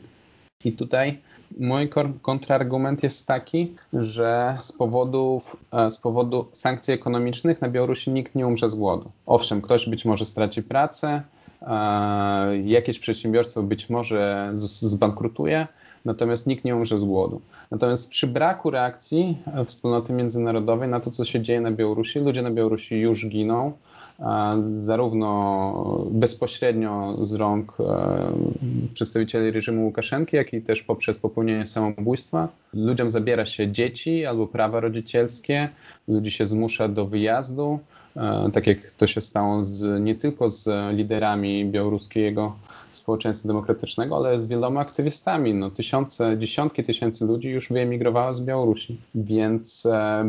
I 0.64 0.72
tutaj 0.72 1.18
Mój 1.58 1.88
kontrargument 2.22 3.02
jest 3.02 3.26
taki, 3.26 3.74
że 3.92 4.58
z, 4.60 4.72
powodów, 4.72 5.56
z 5.90 5.98
powodu 5.98 6.46
sankcji 6.52 6.94
ekonomicznych 6.94 7.60
na 7.60 7.68
Białorusi 7.68 8.10
nikt 8.10 8.34
nie 8.34 8.46
umrze 8.46 8.70
z 8.70 8.74
głodu. 8.74 9.10
Owszem, 9.26 9.62
ktoś 9.62 9.88
być 9.88 10.04
może 10.04 10.24
straci 10.24 10.62
pracę, 10.62 11.22
jakieś 12.64 12.98
przedsiębiorstwo 12.98 13.62
być 13.62 13.90
może 13.90 14.50
zbankrutuje, 14.54 15.66
natomiast 16.04 16.46
nikt 16.46 16.64
nie 16.64 16.76
umrze 16.76 16.98
z 16.98 17.04
głodu. 17.04 17.40
Natomiast 17.70 18.08
przy 18.08 18.26
braku 18.26 18.70
reakcji 18.70 19.38
wspólnoty 19.66 20.12
międzynarodowej 20.12 20.88
na 20.88 21.00
to, 21.00 21.10
co 21.10 21.24
się 21.24 21.40
dzieje 21.40 21.60
na 21.60 21.70
Białorusi, 21.70 22.18
ludzie 22.18 22.42
na 22.42 22.50
Białorusi 22.50 23.00
już 23.00 23.28
giną, 23.28 23.72
zarówno 24.80 26.06
bezpośrednio 26.10 27.16
z 27.26 27.32
rąk 27.32 27.72
e, 27.80 28.32
przedstawicieli 28.94 29.50
reżimu 29.50 29.84
Łukaszenki, 29.84 30.36
jak 30.36 30.52
i 30.52 30.62
też 30.62 30.82
poprzez 30.82 31.18
popełnienie 31.18 31.66
samobójstwa. 31.66 32.48
Ludziom 32.74 33.10
zabiera 33.10 33.46
się 33.46 33.72
dzieci 33.72 34.26
albo 34.26 34.46
prawa 34.46 34.80
rodzicielskie, 34.80 35.68
ludzi 36.08 36.30
się 36.30 36.46
zmusza 36.46 36.88
do 36.88 37.06
wyjazdu. 37.06 37.78
E, 38.16 38.50
tak 38.52 38.66
jak 38.66 38.90
to 38.90 39.06
się 39.06 39.20
stało 39.20 39.64
z, 39.64 40.04
nie 40.04 40.14
tylko 40.14 40.50
z 40.50 40.94
liderami 40.96 41.64
białoruskiego 41.64 42.56
społeczeństwa 42.92 43.48
demokratycznego, 43.48 44.16
ale 44.16 44.40
z 44.40 44.46
wieloma 44.46 44.80
aktywistami. 44.80 45.54
No, 45.54 45.70
tysiące, 45.70 46.38
dziesiątki 46.38 46.84
tysięcy 46.84 47.24
ludzi 47.24 47.50
już 47.50 47.68
wyemigrowało 47.68 48.34
z 48.34 48.40
Białorusi. 48.40 48.98
Więc 49.14 49.86
e, 49.86 50.24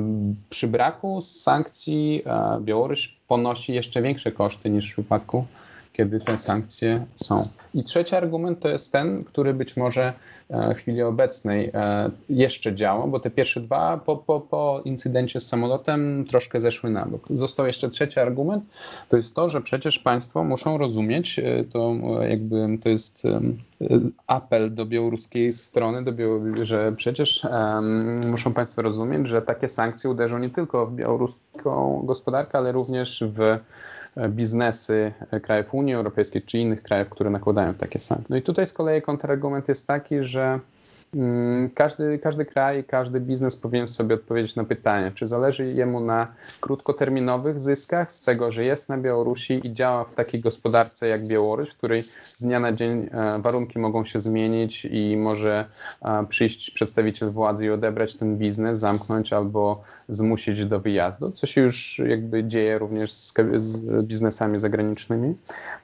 przy 0.50 0.68
braku 0.68 1.22
sankcji 1.22 2.24
e, 2.26 2.60
Białoruś 2.62 3.16
ponosi 3.28 3.74
jeszcze 3.74 4.02
większe 4.02 4.32
koszty 4.32 4.70
niż 4.70 4.90
w 4.90 4.94
przypadku, 4.94 5.46
kiedy 5.94 6.20
te 6.20 6.38
sankcje 6.38 7.06
są. 7.16 7.48
I 7.74 7.84
trzeci 7.84 8.16
argument 8.16 8.60
to 8.60 8.70
jest 8.70 8.92
ten, 8.92 9.24
który 9.24 9.54
być 9.54 9.78
może 9.78 10.14
E, 10.52 10.74
chwili 10.74 11.02
obecnej 11.02 11.72
e, 11.74 12.10
jeszcze 12.30 12.76
działa, 12.76 13.08
bo 13.08 13.20
te 13.20 13.30
pierwsze 13.30 13.62
dwa 13.62 13.98
po, 14.06 14.18
po, 14.18 14.40
po 14.40 14.82
incydencie 14.86 15.40
z 15.40 15.48
samolotem 15.48 16.26
troszkę 16.30 16.60
zeszły 16.60 16.90
na 16.90 17.06
bok. 17.06 17.22
Został 17.30 17.68
jeszcze 17.68 17.90
trzeci 17.90 18.20
argument, 18.20 18.64
to 19.10 19.18
jest 19.18 19.36
to, 19.36 19.50
że 19.50 19.62
przecież 19.62 20.00
państwo 20.00 20.44
muszą 20.44 20.78
rozumieć, 20.78 21.40
e, 21.40 21.64
to 21.64 21.96
jakby 22.30 22.78
to 22.84 22.90
jest 22.90 23.24
apel 24.28 24.74
do 24.74 24.86
białoruskiej 24.86 25.54
strony, 25.54 26.04
do 26.04 26.14
Białorusi, 26.14 26.66
że 26.66 26.94
przecież 26.98 27.48
muszą 28.32 28.54
państwo 28.54 28.82
rozumieć, 28.82 29.28
że 29.28 29.42
takie 29.42 29.70
sankcje 29.70 30.10
uderzą 30.10 30.40
nie 30.40 30.50
tylko 30.50 30.88
w 30.88 30.96
białoruską 30.96 32.02
gospodarkę, 32.06 32.58
ale 32.58 32.72
również 32.72 33.24
w 33.36 33.60
biznesy 34.30 35.12
krajów 35.44 35.74
Unii 35.74 35.94
Europejskiej 35.94 36.42
czy 36.42 36.58
innych 36.58 36.84
krajów, 36.84 37.10
które 37.10 37.30
nakładają 37.30 37.74
takie 37.74 38.00
sankcje. 38.00 38.28
No 38.30 38.38
i 38.38 38.42
tutaj 38.42 38.68
z 38.68 38.74
kolei 38.74 39.02
kontrargument 39.02 39.68
jest 39.68 39.88
taki, 39.88 40.24
że 40.24 40.60
każdy, 41.76 42.20
każdy 42.20 42.46
kraj, 42.46 42.84
każdy 42.84 43.20
biznes 43.20 43.56
powinien 43.56 43.88
sobie 43.88 44.16
odpowiedzieć 44.16 44.56
na 44.56 44.64
pytanie, 44.64 45.12
czy 45.16 45.28
zależy 45.28 45.74
jemu 45.74 46.00
na 46.00 46.28
krótkoterminowych 46.60 47.60
zyskach 47.60 48.12
z 48.12 48.22
tego, 48.22 48.52
że 48.52 48.66
jest 48.66 48.90
na 48.90 48.98
Białorusi 48.98 49.68
i 49.68 49.74
działa 49.74 50.04
w 50.04 50.14
takiej 50.14 50.42
gospodarce 50.42 51.08
jak 51.08 51.28
Białoruś, 51.28 51.70
w 51.70 51.78
której 51.78 52.04
z 52.34 52.44
dnia 52.44 52.60
na 52.60 52.74
dzień 52.74 53.10
e, 53.12 53.40
warunki 53.42 53.80
mogą 53.80 54.06
się 54.06 54.20
zmienić 54.20 54.86
i 54.86 55.18
może 55.18 55.66
e, 56.02 56.26
przyjść 56.30 56.72
przedstawiciel 56.72 57.32
władzy 57.32 57.66
i 57.66 57.70
odebrać 57.70 58.16
ten 58.16 58.38
biznes, 58.38 58.80
zamknąć 58.80 59.34
albo 59.34 59.84
zmusić 60.10 60.66
do 60.66 60.80
wyjazdu, 60.80 61.32
co 61.32 61.48
się 61.48 61.62
już 61.62 62.02
jakby 62.08 62.44
dzieje 62.44 62.78
również 62.78 63.14
z, 63.14 63.34
z 63.58 64.06
biznesami 64.06 64.60
zagranicznymi. 64.60 65.36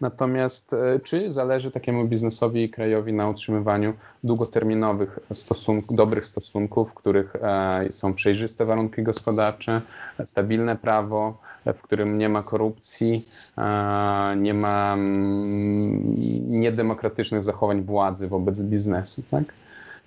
Natomiast 0.02 0.74
e, 0.74 1.00
czy 1.04 1.32
zależy 1.32 1.72
takiemu 1.72 2.06
biznesowi 2.06 2.64
i 2.64 2.70
krajowi 2.70 3.14
na 3.14 3.30
utrzymywaniu 3.30 3.94
długoterminowych 4.24 5.17
stosunków, 5.34 5.98
dobrych 5.98 6.28
stosunków, 6.28 6.92
w 6.92 6.94
których 6.94 7.36
e, 7.36 7.88
są 7.92 8.14
przejrzyste 8.14 8.66
warunki 8.66 9.04
gospodarcze, 9.04 9.82
stabilne 10.26 10.76
prawo, 10.76 11.38
w 11.66 11.82
którym 11.82 12.18
nie 12.18 12.30
ma 12.30 12.44
korupcji, 12.44 13.28
e, 13.58 14.36
nie 14.38 14.54
ma 14.54 14.94
mm, 14.94 16.16
niedemokratycznych 16.50 17.44
zachowań 17.44 17.82
władzy 17.82 18.28
wobec 18.28 18.64
biznesu. 18.64 19.24
Tak? 19.32 19.44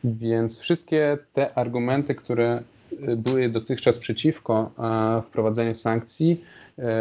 Więc 0.05 0.59
wszystkie 0.59 1.19
te 1.33 1.55
argumenty, 1.55 2.15
które 2.15 2.63
były 3.17 3.49
dotychczas 3.49 3.99
przeciwko 3.99 4.71
e, 4.79 5.23
wprowadzeniu 5.23 5.75
sankcji, 5.75 6.45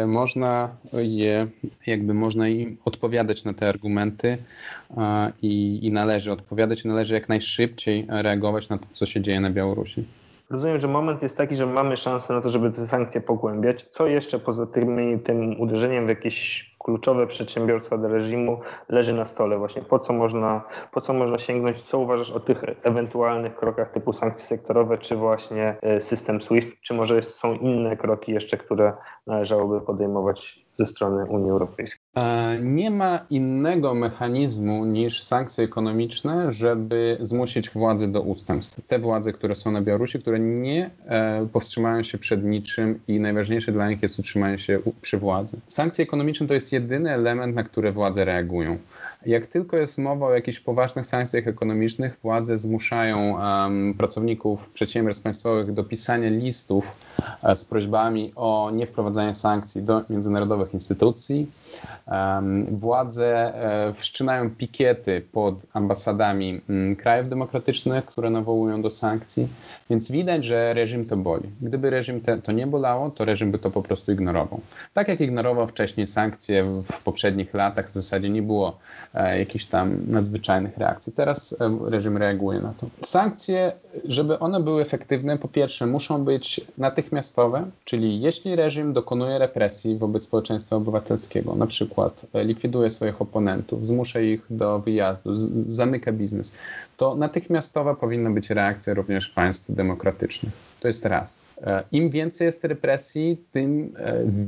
można 0.06 0.76
je, 0.92 1.46
jakby 1.86 2.14
można 2.14 2.48
im 2.48 2.76
odpowiadać 2.84 3.44
na 3.44 3.54
te 3.54 3.68
argumenty 3.68 4.38
e, 4.96 5.32
i, 5.42 5.78
i 5.82 5.92
należy 5.92 6.32
odpowiadać, 6.32 6.84
należy 6.84 7.14
jak 7.14 7.28
najszybciej 7.28 8.06
reagować 8.08 8.68
na 8.68 8.78
to, 8.78 8.86
co 8.92 9.06
się 9.06 9.20
dzieje 9.20 9.40
na 9.40 9.50
Białorusi. 9.50 10.04
Rozumiem, 10.50 10.78
że 10.78 10.88
moment 10.88 11.22
jest 11.22 11.36
taki, 11.36 11.56
że 11.56 11.66
mamy 11.66 11.96
szansę 11.96 12.34
na 12.34 12.40
to, 12.40 12.48
żeby 12.48 12.70
te 12.70 12.86
sankcje 12.86 13.20
pogłębiać. 13.20 13.82
Co 13.90 14.06
jeszcze 14.06 14.38
poza 14.38 14.66
tym, 14.66 15.20
tym 15.20 15.60
uderzeniem 15.60 16.06
w 16.06 16.08
jakieś 16.08 16.70
kluczowe 16.78 17.26
przedsiębiorstwa 17.26 17.98
do 17.98 18.08
reżimu 18.08 18.60
leży 18.88 19.14
na 19.14 19.24
stole 19.24 19.58
właśnie? 19.58 19.82
Po 19.82 19.98
co, 19.98 20.12
można, 20.12 20.62
po 20.92 21.00
co 21.00 21.12
można 21.12 21.38
sięgnąć? 21.38 21.82
Co 21.82 21.98
uważasz 21.98 22.30
o 22.30 22.40
tych 22.40 22.64
ewentualnych 22.82 23.56
krokach 23.56 23.90
typu 23.90 24.12
sankcje 24.12 24.46
sektorowe, 24.46 24.98
czy 24.98 25.16
właśnie 25.16 25.76
e, 25.82 26.00
system 26.00 26.42
SWIFT, 26.42 26.80
czy 26.80 26.94
może 26.94 27.22
są 27.22 27.54
inne 27.54 27.96
kroki 27.96 28.32
jeszcze, 28.32 28.56
które 28.56 28.92
należałoby 29.26 29.80
podejmować 29.80 30.59
ze 30.80 30.86
strony 30.86 31.24
Unii 31.24 31.50
Europejskiej? 31.50 32.00
E, 32.16 32.58
nie 32.62 32.90
ma 32.90 33.26
innego 33.30 33.94
mechanizmu 33.94 34.84
niż 34.84 35.22
sankcje 35.22 35.64
ekonomiczne, 35.64 36.52
żeby 36.52 37.18
zmusić 37.20 37.70
władze 37.70 38.08
do 38.08 38.20
ustępstw. 38.22 38.86
Te 38.86 38.98
władze, 38.98 39.32
które 39.32 39.54
są 39.54 39.72
na 39.72 39.82
Białorusi, 39.82 40.18
które 40.18 40.38
nie 40.40 40.90
e, 41.06 41.46
powstrzymają 41.52 42.02
się 42.02 42.18
przed 42.18 42.44
niczym 42.44 43.00
i 43.08 43.20
najważniejsze 43.20 43.72
dla 43.72 43.90
nich 43.90 44.02
jest 44.02 44.18
utrzymanie 44.18 44.58
się 44.58 44.80
przy 45.00 45.18
władzy. 45.18 45.60
Sankcje 45.68 46.02
ekonomiczne 46.02 46.46
to 46.46 46.54
jest 46.54 46.72
jedyny 46.72 47.10
element, 47.10 47.54
na 47.54 47.64
który 47.64 47.92
władze 47.92 48.24
reagują. 48.24 48.78
Jak 49.26 49.46
tylko 49.46 49.76
jest 49.76 49.98
mowa 49.98 50.26
o 50.26 50.34
jakichś 50.34 50.60
poważnych 50.60 51.06
sankcjach 51.06 51.48
ekonomicznych, 51.48 52.18
władze 52.22 52.58
zmuszają 52.58 53.38
um, 53.38 53.94
pracowników 53.98 54.70
przedsiębiorstw 54.70 55.22
państwowych 55.22 55.72
do 55.72 55.84
pisania 55.84 56.30
listów 56.30 56.96
um, 57.42 57.56
z 57.56 57.64
prośbami 57.64 58.32
o 58.36 58.70
niewprowadzanie 58.74 59.34
sankcji 59.34 59.82
do 59.82 60.02
międzynarodowych 60.10 60.74
instytucji. 60.74 61.50
Um, 62.06 62.66
władze 62.76 63.52
um, 63.84 63.94
wszczynają 63.94 64.50
pikiety 64.50 65.22
pod 65.32 65.66
ambasadami 65.72 66.60
um, 66.68 66.96
krajów 66.96 67.28
demokratycznych, 67.28 68.04
które 68.04 68.30
nawołują 68.30 68.82
do 68.82 68.90
sankcji, 68.90 69.48
więc 69.90 70.10
widać, 70.10 70.44
że 70.44 70.74
reżim 70.74 71.04
to 71.04 71.16
boli. 71.16 71.50
Gdyby 71.60 71.90
reżim 71.90 72.20
te, 72.20 72.38
to 72.42 72.52
nie 72.52 72.66
bolało, 72.66 73.10
to 73.10 73.24
reżim 73.24 73.50
by 73.50 73.58
to 73.58 73.70
po 73.70 73.82
prostu 73.82 74.12
ignorował. 74.12 74.60
Tak 74.94 75.08
jak 75.08 75.20
ignorował 75.20 75.66
wcześniej 75.66 76.06
sankcje 76.06 76.64
w 76.64 77.02
poprzednich 77.02 77.54
latach, 77.54 77.90
w 77.90 77.94
zasadzie 77.94 78.30
nie 78.30 78.42
było 78.42 78.78
E, 79.09 79.09
jakichś 79.14 79.64
tam 79.64 79.96
nadzwyczajnych 80.06 80.78
reakcji. 80.78 81.12
Teraz 81.12 81.60
e, 81.60 81.78
reżim 81.90 82.16
reaguje 82.16 82.60
na 82.60 82.74
to. 82.80 82.86
Sankcje, 83.04 83.72
żeby 84.04 84.38
one 84.38 84.60
były 84.60 84.82
efektywne, 84.82 85.38
po 85.38 85.48
pierwsze 85.48 85.86
muszą 85.86 86.24
być 86.24 86.60
natychmiastowe, 86.78 87.64
czyli 87.84 88.20
jeśli 88.20 88.56
reżim 88.56 88.92
dokonuje 88.92 89.38
represji 89.38 89.98
wobec 89.98 90.22
społeczeństwa 90.22 90.76
obywatelskiego, 90.76 91.54
na 91.54 91.66
przykład 91.66 92.26
e, 92.32 92.44
likwiduje 92.44 92.90
swoich 92.90 93.22
oponentów, 93.22 93.86
zmusza 93.86 94.20
ich 94.20 94.46
do 94.50 94.78
wyjazdu, 94.78 95.30
zamyka 95.66 96.12
biznes, 96.12 96.56
to 96.96 97.14
natychmiastowa 97.14 97.94
powinna 97.94 98.30
być 98.30 98.50
reakcja 98.50 98.94
również 98.94 99.28
państw 99.28 99.74
demokratycznych. 99.74 100.52
To 100.80 100.88
jest 100.88 101.06
raz. 101.06 101.38
Im 101.92 102.10
więcej 102.10 102.46
jest 102.46 102.64
represji, 102.64 103.44
tym 103.52 103.94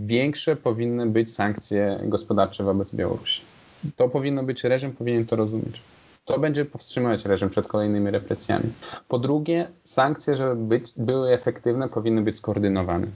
większe 0.07 0.57
powinny 0.57 1.07
być 1.07 1.35
sankcje 1.35 2.01
gospodarcze 2.03 2.65
wobec 2.65 2.95
Białorusi. 2.95 3.52
To 3.97 4.09
powinno 4.09 4.43
być, 4.43 4.65
reżim 4.65 4.93
powinien 4.93 5.27
to 5.27 5.37
rozumieć. 5.37 5.81
To 6.25 6.39
będzie 6.39 6.65
powstrzymywać 6.65 7.25
reżim 7.25 7.51
przed 7.51 7.69
kolejnymi 7.69 8.11
represjami. 8.11 8.65
Po 9.09 9.19
drugie, 9.19 9.69
sankcje, 9.85 10.37
żeby 10.37 10.57
być, 10.57 10.93
były 10.97 11.33
efektywne, 11.33 11.89
powinny 11.89 12.23
być 12.23 12.37
skoordynowane. 12.37 13.07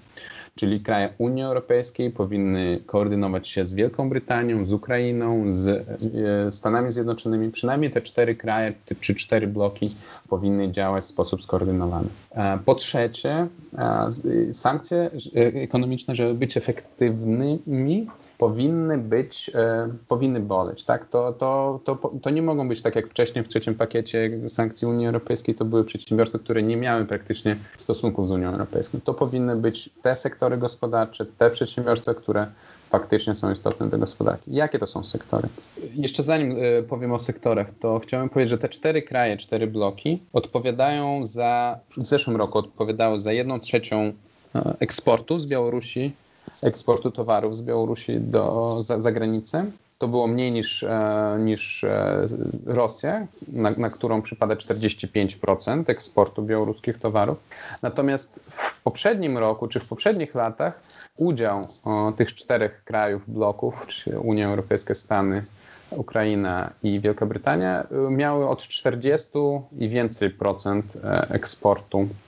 Czyli 0.55 0.81
kraje 0.81 1.09
Unii 1.19 1.43
Europejskiej 1.43 2.11
powinny 2.11 2.81
koordynować 2.87 3.49
się 3.49 3.67
z 3.67 3.75
Wielką 3.75 4.09
Brytanią, 4.09 4.65
z 4.65 4.73
Ukrainą, 4.73 5.53
z 5.53 5.69
e, 5.69 6.51
Stanami 6.51 6.93
Zjednoczonymi. 6.93 7.51
Przynajmniej 7.51 7.91
te 7.91 8.03
cztery 8.03 8.35
kraje 8.35 8.73
czy 9.01 9.15
cztery 9.15 9.47
bloki 9.47 9.97
powinny 10.29 10.73
działać 10.73 11.05
w 11.05 11.07
sposób 11.07 11.43
skoordynowany. 11.43 12.09
E, 12.35 12.59
po 12.65 12.75
trzecie, 12.75 13.47
e, 13.79 14.11
sankcje 14.53 15.11
ekonomiczne, 15.35 16.17
żeby 16.17 16.35
być 16.35 16.57
efektywnymi, 16.57 18.07
powinny 18.39 18.99
być, 18.99 19.51
e, 19.55 19.89
powinny 20.09 20.41
boleć. 20.41 20.85
Tak? 20.85 21.09
To, 21.09 21.33
to, 21.33 21.81
to, 21.85 22.11
to 22.23 22.31
nie 22.31 22.43
mogą 22.43 22.69
być 22.69 22.83
tak 22.83 22.97
jak 22.97 23.09
wcześniej 23.09 23.45
w 23.45 23.49
trzecim 23.49 23.75
pakiecie 23.75 24.31
sankcji 24.49 24.89
Unii 24.89 25.07
Europejskiej, 25.07 25.55
to 25.55 25.65
były 25.65 25.85
przedsiębiorstwa, 25.85 26.39
które 26.39 26.63
nie 26.63 26.77
miały 26.77 27.05
praktycznie 27.05 27.57
stosunków 27.79 28.29
z 28.29 28.31
Unią 28.31 28.53
Europejską. 28.53 28.99
To 29.05 29.15
powinny 29.15 29.57
być 29.57 29.91
te 30.03 30.17
sektory 30.17 30.57
gospodarcze, 30.57 31.27
te 31.27 31.51
przedsiębiorstwa, 31.51 32.15
które 32.15 32.47
faktycznie 32.91 33.35
są 33.35 33.53
istotne 33.53 33.89
dla 33.89 33.99
gospodarki. 33.99 34.55
Jakie 34.55 34.79
to 34.79 34.87
są 34.87 35.05
sektory? 35.05 35.49
Jeszcze 35.95 36.23
zanim 36.23 36.57
e, 36.61 36.83
powiem 36.83 37.13
o 37.13 37.19
sektorach, 37.19 37.67
to 37.81 37.99
chciałem 37.99 38.29
powiedzieć, 38.29 38.51
że 38.51 38.59
te 38.59 38.69
cztery 38.69 39.03
kraje, 39.03 39.37
cztery 39.37 39.67
bloki 39.67 40.23
odpowiadają 40.33 41.27
za, 41.27 41.79
w 41.99 42.07
zeszłym 42.07 42.37
roku 42.37 42.59
odpowiadały 42.59 43.19
za 43.19 43.33
jedną 43.33 43.61
trzecią 43.61 43.97
e, 43.97 44.13
eksportu 44.81 45.39
z 45.39 45.47
Białorusi 45.47 46.13
eksportu 46.63 47.11
towarów 47.11 47.57
z 47.57 47.63
Białorusi 47.63 48.21
do, 48.21 48.77
za, 48.83 49.01
za 49.01 49.13
granicę. 49.13 49.65
To 49.99 50.09
było 50.09 50.27
mniej 50.27 50.53
niż, 50.53 50.83
e, 50.83 51.37
niż 51.41 51.85
e, 51.85 52.27
Rosja, 52.67 53.27
na, 53.49 53.71
na, 53.71 53.91
którą 53.91 54.23
przypada 54.23 54.55
45% 54.55 55.91
eksportu 55.91 56.43
białoruskich 56.43 56.99
towarów. 56.99 57.39
Natomiast 57.83 58.45
w 58.49 58.83
poprzednim 58.83 59.39
roku, 59.39 59.69
czy 59.69 59.81
w 59.81 59.85
poprzednich 59.89 60.35
latach, 60.35 60.81
udział 61.17 61.69
tych 62.17 62.35
czterech 62.35 62.85
krajów 62.85 63.23
bloków, 63.29 63.87
czyli 63.87 64.17
Unia 64.17 64.49
Europejska, 64.49 64.95
Stany, 64.95 65.45
Ukraina 65.91 66.71
i 66.83 67.01
Wielka 67.01 67.27
Brytania, 67.27 67.87
miały 68.11 68.49
od 68.49 68.63
40 68.63 69.39
i 69.79 69.89
więcej 69.89 70.31
procent 70.31 70.97
eksportu 71.31 71.99
E, 72.01 72.26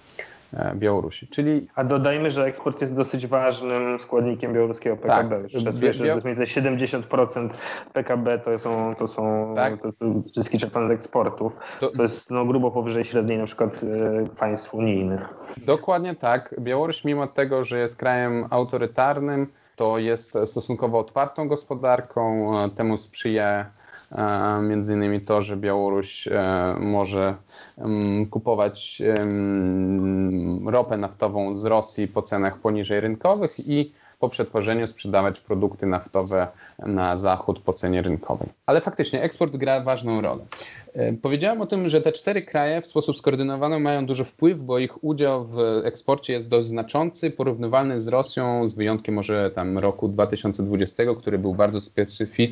Białorusi. 0.74 1.28
Czyli... 1.28 1.68
A 1.74 1.84
dodajmy, 1.84 2.30
że 2.30 2.44
eksport 2.44 2.80
jest 2.80 2.94
dosyć 2.94 3.26
ważnym 3.26 4.00
składnikiem 4.00 4.52
białoruskiego 4.52 4.96
PKB. 4.96 5.42
Tak. 5.42 5.50
Się, 5.50 5.61
że 5.61 5.72
to 5.72 5.87
jest 5.87 6.00
70% 6.40 7.48
PKB 7.92 8.38
to 8.38 8.58
są, 8.58 8.94
to 8.98 9.08
są 9.08 9.52
tak. 9.56 9.82
to, 9.82 9.92
to 9.92 10.06
zyski 10.37 10.58
czerpane 10.58 10.88
z 10.88 10.90
eksportów. 10.90 11.56
To, 11.80 11.90
to 11.90 12.02
jest 12.02 12.30
no, 12.30 12.44
grubo 12.44 12.70
powyżej 12.70 13.04
średniej 13.04 13.38
na 13.38 13.44
przykład 13.44 13.80
e, 13.82 14.28
państw 14.37 14.74
unijnych. 14.74 15.20
Dokładnie 15.56 16.14
tak. 16.14 16.54
Białoruś 16.61 17.04
mimo 17.04 17.26
tego, 17.26 17.64
że 17.64 17.78
jest 17.78 17.96
krajem 17.96 18.46
autorytarnym, 18.50 19.46
to 19.76 19.98
jest 19.98 20.38
stosunkowo 20.44 20.98
otwartą 20.98 21.48
gospodarką, 21.48 22.52
e, 22.64 22.70
temu 22.70 22.96
sprzyja 22.96 23.66
E, 23.68 23.77
między 24.62 24.92
innymi 24.94 25.20
to, 25.20 25.42
że 25.42 25.56
Białoruś 25.56 26.28
e, 26.28 26.76
może 26.80 27.34
kupować 28.30 29.02
ropę 30.66 30.96
naftową 30.96 31.56
z 31.56 31.64
Rosji 31.64 32.08
po 32.08 32.22
cenach 32.22 32.58
poniżej 32.58 33.00
rynkowych 33.00 33.68
i 33.68 33.92
po 34.18 34.28
przetworzeniu 34.28 34.87
sprzedawać 34.87 35.40
produkty 35.40 35.87
naftowe 35.87 36.48
na 36.78 37.16
zachód 37.16 37.59
po 37.59 37.72
cenie 37.72 38.02
rynkowej. 38.02 38.48
Ale 38.66 38.81
faktycznie 38.81 39.22
eksport 39.22 39.57
gra 39.57 39.81
ważną 39.81 40.20
rolę. 40.20 40.44
E, 40.94 41.12
powiedziałem 41.12 41.61
o 41.61 41.66
tym, 41.66 41.88
że 41.88 42.00
te 42.00 42.12
cztery 42.12 42.42
kraje 42.42 42.81
w 42.81 42.87
sposób 42.87 43.16
skoordynowany 43.16 43.81
mają 43.81 44.07
duży 44.07 44.24
wpływ, 44.24 44.59
bo 44.59 44.78
ich 44.78 45.04
udział 45.04 45.44
w 45.44 45.59
eksporcie 45.85 46.33
jest 46.33 46.48
dość 46.48 46.66
znaczący, 46.66 47.31
porównywalny 47.31 48.00
z 48.00 48.09
Rosją, 48.09 48.66
z 48.66 48.74
wyjątkiem 48.74 49.14
może 49.14 49.50
tam 49.50 49.78
roku 49.78 50.09
2020, 50.09 51.02
który 51.18 51.38
był 51.38 51.54
bardzo 51.54 51.81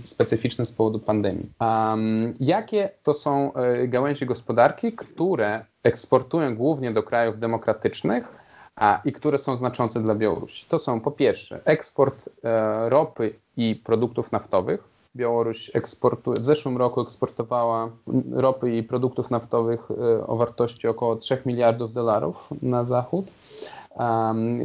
specyficzny 0.04 0.66
z 0.66 0.72
powodu 0.72 0.98
pandemii. 0.98 1.46
Um, 1.60 2.34
jakie 2.40 2.90
to 3.02 3.14
są 3.14 3.54
e, 3.54 3.88
gałęzie 3.88 4.26
gospodarki, 4.26 4.92
które 4.92 5.64
eksportują 5.82 6.56
głównie 6.56 6.90
do 6.90 7.02
krajów 7.02 7.38
demokratycznych, 7.38 8.45
a, 8.76 9.00
i 9.04 9.12
które 9.12 9.38
są 9.38 9.56
znaczące 9.56 10.02
dla 10.02 10.14
Białorusi? 10.14 10.66
To 10.68 10.78
są 10.78 11.00
po 11.00 11.10
pierwsze 11.10 11.60
eksport 11.64 12.28
e, 12.44 12.88
ropy 12.88 13.34
i 13.56 13.76
produktów 13.84 14.32
naftowych, 14.32 14.96
Białoruś 15.16 15.70
w 16.26 16.44
zeszłym 16.44 16.76
roku 16.76 17.00
eksportowała 17.00 17.90
ropy 18.32 18.76
i 18.76 18.82
produktów 18.82 19.30
naftowych 19.30 19.80
e, 19.90 20.26
o 20.26 20.36
wartości 20.36 20.88
około 20.88 21.16
3 21.16 21.42
miliardów 21.46 21.92
dolarów 21.92 22.48
na 22.62 22.84
zachód. 22.84 23.26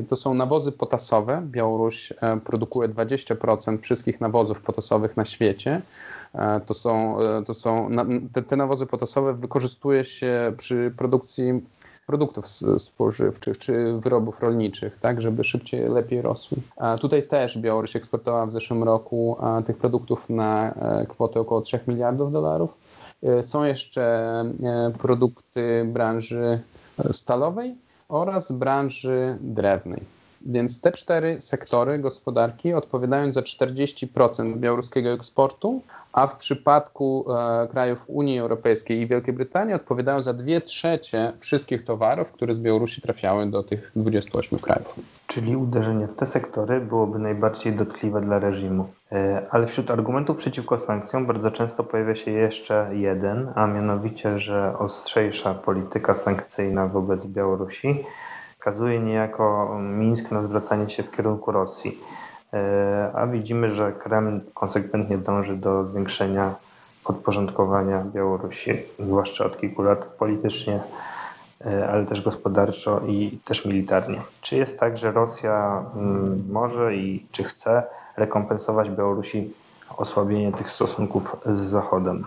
To 0.10 0.16
są 0.16 0.34
nawozy 0.34 0.72
potasowe. 0.72 1.42
Białoruś 1.46 2.14
e, 2.22 2.40
produkuje 2.40 2.90
20% 2.90 3.82
wszystkich 3.82 4.22
nawozów 4.22 4.62
potasowych 4.62 5.18
na 5.18 5.26
świecie. 5.26 5.82
E, 6.34 6.62
to 6.66 6.74
są, 6.74 7.18
to 7.48 7.54
są 7.54 7.90
te 8.48 8.56
nawozy 8.56 8.86
potasowe 8.86 9.34
wykorzystuje 9.34 10.04
się 10.04 10.54
przy 10.58 10.94
produkcji 10.98 11.62
produktów 12.12 12.48
spożywczych 12.78 13.58
czy 13.58 13.94
wyrobów 13.94 14.42
rolniczych, 14.42 15.00
tak, 15.00 15.22
żeby 15.22 15.44
szybciej, 15.44 15.88
lepiej 15.88 16.22
rosły. 16.22 16.58
A 16.78 16.98
tutaj 16.98 17.28
też 17.28 17.58
Białoruś 17.58 17.96
eksportowała 17.96 18.46
w 18.46 18.52
zeszłym 18.52 18.84
roku 18.84 19.38
tych 19.66 19.78
produktów 19.78 20.30
na 20.30 20.74
e, 20.74 21.06
kwotę 21.06 21.40
około 21.40 21.62
3 21.62 21.80
miliardów 21.88 22.32
dolarów. 22.32 22.74
E, 23.24 23.44
są 23.44 23.64
jeszcze 23.64 24.04
e, 24.04 24.92
produkty 25.00 25.86
branży 25.86 26.60
stalowej 27.12 27.76
oraz 28.10 28.52
branży 28.52 29.38
drewnej. 29.42 30.21
Więc 30.46 30.82
te 30.82 30.92
cztery 30.92 31.42
sektory 31.42 32.00
gospodarki 32.00 32.74
odpowiadają 32.74 33.34
za 33.34 33.42
40% 33.42 34.58
białoruskiego 34.58 35.10
eksportu, 35.10 35.82
a 36.14 36.28
w 36.28 36.36
przypadku 36.36 37.26
e, 37.32 37.68
krajów 37.68 38.06
Unii 38.08 38.40
Europejskiej 38.40 39.02
i 39.02 39.08
Wielkiej 39.08 39.34
Brytanii 39.34 39.74
odpowiadają 39.74 40.22
za 40.22 40.34
2 40.34 40.62
trzecie 40.62 41.34
wszystkich 41.40 41.86
towarów, 41.86 42.32
które 42.32 42.54
z 42.54 42.60
Białorusi 42.60 43.02
trafiały 43.02 43.46
do 43.46 43.64
tych 43.64 43.92
28 43.96 44.60
krajów. 44.60 45.00
Czyli 45.28 45.56
uderzenie 45.56 46.08
w 46.08 46.16
te 46.16 46.28
sektory 46.28 46.82
byłoby 46.82 47.20
najbardziej 47.20 47.74
dotkliwe 47.74 48.22
dla 48.22 48.40
reżimu. 48.40 48.88
E, 49.12 49.46
ale 49.52 49.68
wśród 49.68 49.92
argumentów 49.92 50.38
przeciwko 50.38 50.80
sankcjom 50.80 51.26
bardzo 51.26 51.52
często 51.52 51.84
pojawia 51.84 52.16
się 52.16 52.32
jeszcze 52.32 52.90
jeden, 52.94 53.52
a 53.56 53.68
mianowicie, 53.68 54.40
że 54.40 54.78
ostrzejsza 54.80 55.54
polityka 55.54 56.16
sankcyjna 56.16 56.88
wobec 56.88 57.26
Białorusi 57.26 58.04
wskazuje 58.62 59.00
niejako 59.00 59.78
Mińsk 59.80 60.32
na 60.32 60.42
zwracanie 60.42 60.90
się 60.90 61.04
w 61.04 61.12
kierunku 61.12 61.52
Rosji. 61.52 61.98
E, 62.54 63.12
a 63.16 63.28
widzimy, 63.28 63.76
że 63.76 63.92
Kreml 63.92 64.40
konsekwentnie 64.54 65.18
dąży 65.18 65.56
do 65.56 65.86
zwiększenia 65.86 66.56
podporządkowania 67.04 68.04
Białorusi, 68.14 68.74
zwłaszcza 69.00 69.46
od 69.46 69.60
kilku 69.60 69.82
lat 69.82 70.06
politycznie, 70.06 70.80
e, 71.66 71.90
ale 71.90 72.06
też 72.06 72.22
gospodarczo 72.22 73.02
i 73.08 73.40
też 73.46 73.66
militarnie. 73.66 74.22
Czy 74.42 74.58
jest 74.58 74.80
tak, 74.80 74.98
że 74.98 75.12
Rosja 75.12 75.84
mm, 75.96 76.44
może 76.52 76.96
i 76.96 77.26
czy 77.32 77.44
chce 77.44 77.84
rekompensować 78.18 78.90
Białorusi 78.90 79.54
osłabienie 79.98 80.52
tych 80.52 80.70
stosunków 80.70 81.36
z 81.46 81.60
Zachodem? 81.60 82.24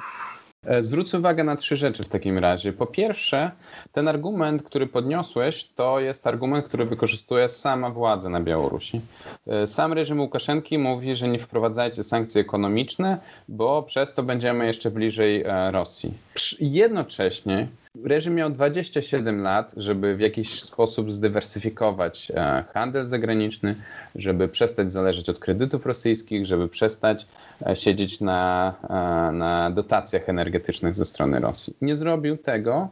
E, 0.67 0.83
zwrócę 0.83 1.19
uwagę 1.19 1.45
na 1.45 1.57
trzy 1.57 1.77
rzeczy 1.77 2.05
w 2.05 2.09
takim 2.09 2.39
razie. 2.39 2.73
Po 2.73 2.87
pierwsze, 2.87 3.51
ten 3.93 4.09
argument, 4.09 4.63
który 4.63 4.87
podniosłeś, 4.87 5.69
to 5.69 6.01
jest 6.01 6.27
argument, 6.27 6.67
który 6.67 6.85
wykorzystuje 6.85 7.49
sama 7.49 7.91
władza 7.91 8.29
na 8.29 8.41
Białorusi. 8.41 9.01
E, 9.47 9.67
sam 9.67 9.93
reżim 9.93 10.21
Łukaszenki 10.21 10.79
mówi, 10.79 11.15
że 11.15 11.29
nie 11.29 11.39
wprowadzajcie 11.39 12.03
sankcji 12.03 12.41
ekonomiczne, 12.41 13.19
bo 13.49 13.83
przez 13.83 14.15
to 14.15 14.23
będziemy 14.23 14.67
jeszcze 14.67 14.91
bliżej 14.91 15.43
e, 15.43 15.71
Rosji. 15.71 16.15
Jednocześnie 16.61 17.69
Reżim 18.03 18.35
miał 18.35 18.51
27 18.51 19.43
lat, 19.43 19.75
żeby 19.77 20.17
w 20.17 20.21
jakiś 20.21 20.63
sposób 20.63 21.13
zdywersyfikować 21.13 22.33
e, 22.35 22.65
handel 22.73 23.07
zagraniczny, 23.07 23.77
żeby 24.15 24.49
przestać 24.49 24.93
zależeć 24.93 25.29
od 25.29 25.39
kredytów 25.39 25.87
rosyjskich, 25.87 26.47
żeby 26.47 26.69
przestać 26.69 27.27
e, 27.67 27.77
siedzieć 27.77 28.21
na, 28.21 28.75
e, 28.83 29.33
na 29.33 29.71
dotacjach 29.71 30.29
energetycznych 30.29 30.95
ze 30.95 31.05
strony 31.05 31.41
Rosji. 31.41 31.77
Nie 31.83 31.97
zrobił 31.97 32.37
tego 32.37 32.89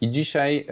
i 0.00 0.10
dzisiaj 0.10 0.66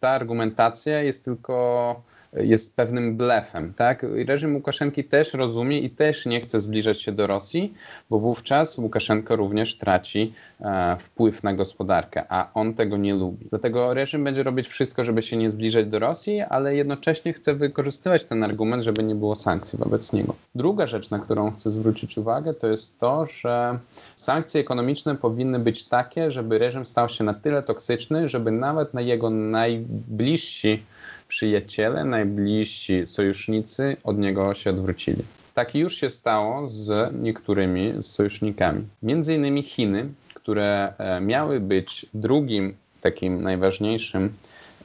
ta 0.00 0.08
argumentacja 0.08 1.02
jest 1.02 1.24
tylko 1.24 2.02
jest 2.32 2.76
pewnym 2.76 3.16
blefem. 3.16 3.74
Tak? 3.74 4.06
Reżim 4.26 4.54
Łukaszenki 4.54 5.04
też 5.04 5.34
rozumie 5.34 5.78
i 5.78 5.90
też 5.90 6.26
nie 6.26 6.40
chce 6.40 6.60
zbliżać 6.60 7.02
się 7.02 7.12
do 7.12 7.26
Rosji, 7.26 7.74
bo 8.10 8.18
wówczas 8.18 8.78
Łukaszenko 8.78 9.36
również 9.36 9.78
traci 9.78 10.32
e, 10.60 10.96
wpływ 11.00 11.42
na 11.42 11.54
gospodarkę, 11.54 12.24
a 12.28 12.50
on 12.54 12.74
tego 12.74 12.96
nie 12.96 13.14
lubi. 13.14 13.46
Dlatego 13.50 13.94
reżim 13.94 14.24
będzie 14.24 14.42
robić 14.42 14.68
wszystko, 14.68 15.04
żeby 15.04 15.22
się 15.22 15.36
nie 15.36 15.50
zbliżać 15.50 15.86
do 15.86 15.98
Rosji, 15.98 16.40
ale 16.40 16.74
jednocześnie 16.74 17.32
chce 17.32 17.54
wykorzystywać 17.54 18.24
ten 18.24 18.44
argument, 18.44 18.84
żeby 18.84 19.02
nie 19.02 19.14
było 19.14 19.36
sankcji 19.36 19.78
wobec 19.78 20.12
niego. 20.12 20.34
Druga 20.54 20.86
rzecz, 20.86 21.10
na 21.10 21.18
którą 21.18 21.50
chcę 21.52 21.70
zwrócić 21.70 22.18
uwagę, 22.18 22.54
to 22.54 22.66
jest 22.66 22.98
to, 22.98 23.26
że 23.26 23.78
sankcje 24.16 24.60
ekonomiczne 24.60 25.16
powinny 25.16 25.58
być 25.58 25.84
takie, 25.84 26.32
żeby 26.32 26.58
reżim 26.58 26.86
stał 26.86 27.08
się 27.08 27.24
na 27.24 27.34
tyle 27.34 27.62
toksyczny, 27.62 28.28
żeby 28.28 28.50
nawet 28.50 28.94
na 28.94 29.00
jego 29.00 29.30
najbliżsi 29.30 30.82
przyjaciele, 31.30 32.04
najbliżsi 32.04 33.06
sojusznicy 33.06 33.96
od 34.04 34.18
niego 34.18 34.54
się 34.54 34.70
odwrócili. 34.70 35.22
Tak 35.54 35.74
już 35.74 35.94
się 35.96 36.10
stało 36.10 36.68
z 36.68 37.14
niektórymi 37.22 38.02
sojusznikami. 38.02 38.86
Między 39.02 39.34
innymi 39.34 39.62
Chiny, 39.62 40.08
które 40.34 40.92
e, 40.98 41.20
miały 41.20 41.60
być 41.60 42.06
drugim 42.14 42.74
takim 43.00 43.42
najważniejszym 43.42 44.32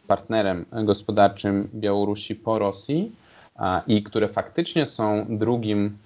partnerem 0.07 0.65
gospodarczym 0.71 1.69
Białorusi 1.73 2.35
po 2.35 2.59
Rosji 2.59 3.11
i 3.87 4.03
które 4.03 4.27
faktycznie 4.27 4.87
są 4.87 5.25
drugim, 5.29 5.97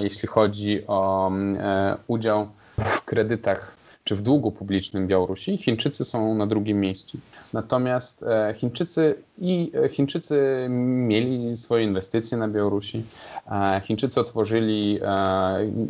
jeśli 0.00 0.28
chodzi 0.28 0.86
o 0.86 1.30
e, 1.32 1.96
udział 2.06 2.48
w 2.78 3.04
kredytach 3.04 3.77
czy 4.08 4.16
w 4.16 4.22
długu 4.22 4.52
publicznym 4.52 5.06
Białorusi, 5.06 5.56
Chińczycy 5.56 6.04
są 6.04 6.34
na 6.34 6.46
drugim 6.46 6.80
miejscu. 6.80 7.18
Natomiast 7.52 8.22
e, 8.22 8.54
Chińczycy 8.56 9.14
i 9.38 9.72
e, 9.84 9.88
Chińczycy 9.88 10.66
mieli 10.70 11.56
swoje 11.56 11.84
inwestycje 11.84 12.38
na 12.38 12.48
Białorusi. 12.48 13.02
E, 13.50 13.80
Chińczycy 13.84 14.20
otworzyli 14.20 15.00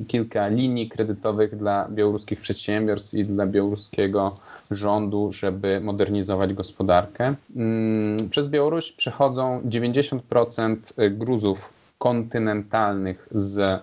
kilka 0.08 0.48
linii 0.48 0.88
kredytowych 0.88 1.56
dla 1.56 1.88
białoruskich 1.90 2.40
przedsiębiorstw 2.40 3.14
i 3.14 3.24
dla 3.24 3.46
białoruskiego 3.46 4.36
rządu, 4.70 5.32
żeby 5.32 5.80
modernizować 5.80 6.54
gospodarkę. 6.54 7.34
Mm, 7.56 8.28
przez 8.30 8.48
Białoruś 8.48 8.92
przechodzą 8.92 9.60
90% 9.60 10.76
gruzów 11.10 11.72
kontynentalnych 11.98 13.28
z 13.30 13.82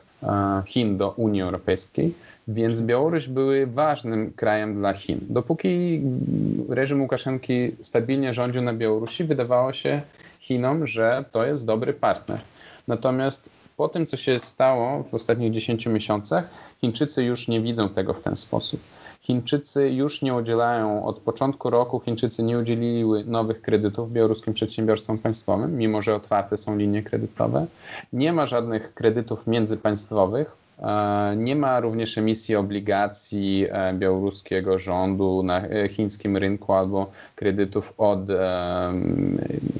Chin 0.65 0.97
do 0.97 1.11
Unii 1.11 1.41
Europejskiej 1.41 2.13
więc 2.47 2.81
Białoruś 2.81 3.27
były 3.27 3.67
ważnym 3.67 4.33
krajem 4.33 4.75
dla 4.75 4.93
Chin. 4.93 5.19
Dopóki 5.29 6.01
reżim 6.69 7.01
Łukaszenki 7.01 7.75
stabilnie 7.81 8.33
rządził 8.33 8.61
na 8.61 8.73
Białorusi, 8.73 9.23
wydawało 9.23 9.73
się 9.73 10.01
Chinom, 10.39 10.87
że 10.87 11.25
to 11.31 11.45
jest 11.45 11.65
dobry 11.65 11.93
partner. 11.93 12.39
Natomiast 12.87 13.49
po 13.77 13.89
tym, 13.89 14.05
co 14.05 14.17
się 14.17 14.39
stało 14.39 15.03
w 15.03 15.13
ostatnich 15.13 15.51
10 15.51 15.85
miesiącach, 15.85 16.49
Chińczycy 16.81 17.23
już 17.23 17.47
nie 17.47 17.61
widzą 17.61 17.89
tego 17.89 18.13
w 18.13 18.21
ten 18.21 18.35
sposób. 18.35 18.81
Chińczycy 19.21 19.89
już 19.89 20.21
nie 20.21 20.35
udzielają, 20.35 21.05
od 21.05 21.19
początku 21.19 21.69
roku 21.69 21.99
Chińczycy 21.99 22.43
nie 22.43 22.59
udzieliły 22.59 23.23
nowych 23.23 23.61
kredytów 23.61 24.11
białoruskim 24.11 24.53
przedsiębiorstwom 24.53 25.17
państwowym, 25.17 25.77
mimo 25.77 26.01
że 26.01 26.15
otwarte 26.15 26.57
są 26.57 26.77
linie 26.77 27.03
kredytowe. 27.03 27.67
Nie 28.13 28.33
ma 28.33 28.45
żadnych 28.45 28.93
kredytów 28.93 29.47
międzypaństwowych, 29.47 30.64
nie 31.35 31.55
ma 31.55 31.79
również 31.79 32.17
emisji 32.17 32.55
obligacji 32.55 33.67
e, 33.69 33.93
białoruskiego 33.93 34.79
rządu 34.79 35.43
na 35.43 35.67
e, 35.67 35.89
chińskim 35.89 36.37
rynku 36.37 36.73
albo 36.73 37.11
kredytów 37.35 37.93
od 37.97 38.19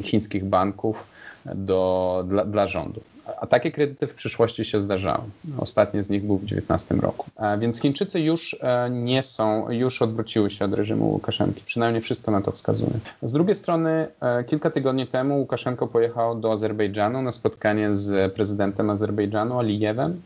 chińskich 0.04 0.46
banków 0.46 1.12
do, 1.46 2.24
dla, 2.28 2.46
dla 2.46 2.68
rządu. 2.68 3.02
A 3.42 3.48
takie 3.48 3.72
kredyty 3.72 4.08
w 4.08 4.14
przyszłości 4.14 4.66
się 4.66 4.82
zdarzały. 4.82 5.24
Ostatnie 5.58 6.04
z 6.04 6.10
nich 6.10 6.26
był 6.26 6.38
w 6.38 6.46
2019 6.46 6.96
roku. 6.96 7.26
Więc 7.60 7.82
Chińczycy 7.82 8.20
już 8.20 8.56
nie 8.92 9.24
są, 9.24 9.72
już 9.72 10.02
odwróciły 10.02 10.50
się 10.50 10.66
od 10.66 10.74
reżimu 10.74 11.10
Łukaszenki. 11.10 11.62
Przynajmniej 11.66 12.02
wszystko 12.02 12.32
na 12.32 12.42
to 12.42 12.52
wskazuje. 12.52 12.92
Z 13.24 13.32
drugiej 13.32 13.56
strony, 13.56 14.08
kilka 14.48 14.72
tygodni 14.72 15.08
temu 15.08 15.40
Łukaszenko 15.40 15.88
pojechał 15.88 16.40
do 16.40 16.52
Azerbejdżanu 16.52 17.22
na 17.22 17.32
spotkanie 17.32 17.96
z 17.96 18.34
prezydentem 18.34 18.90
Azerbejdżanu 18.90 19.60
Alijewem. 19.60 20.22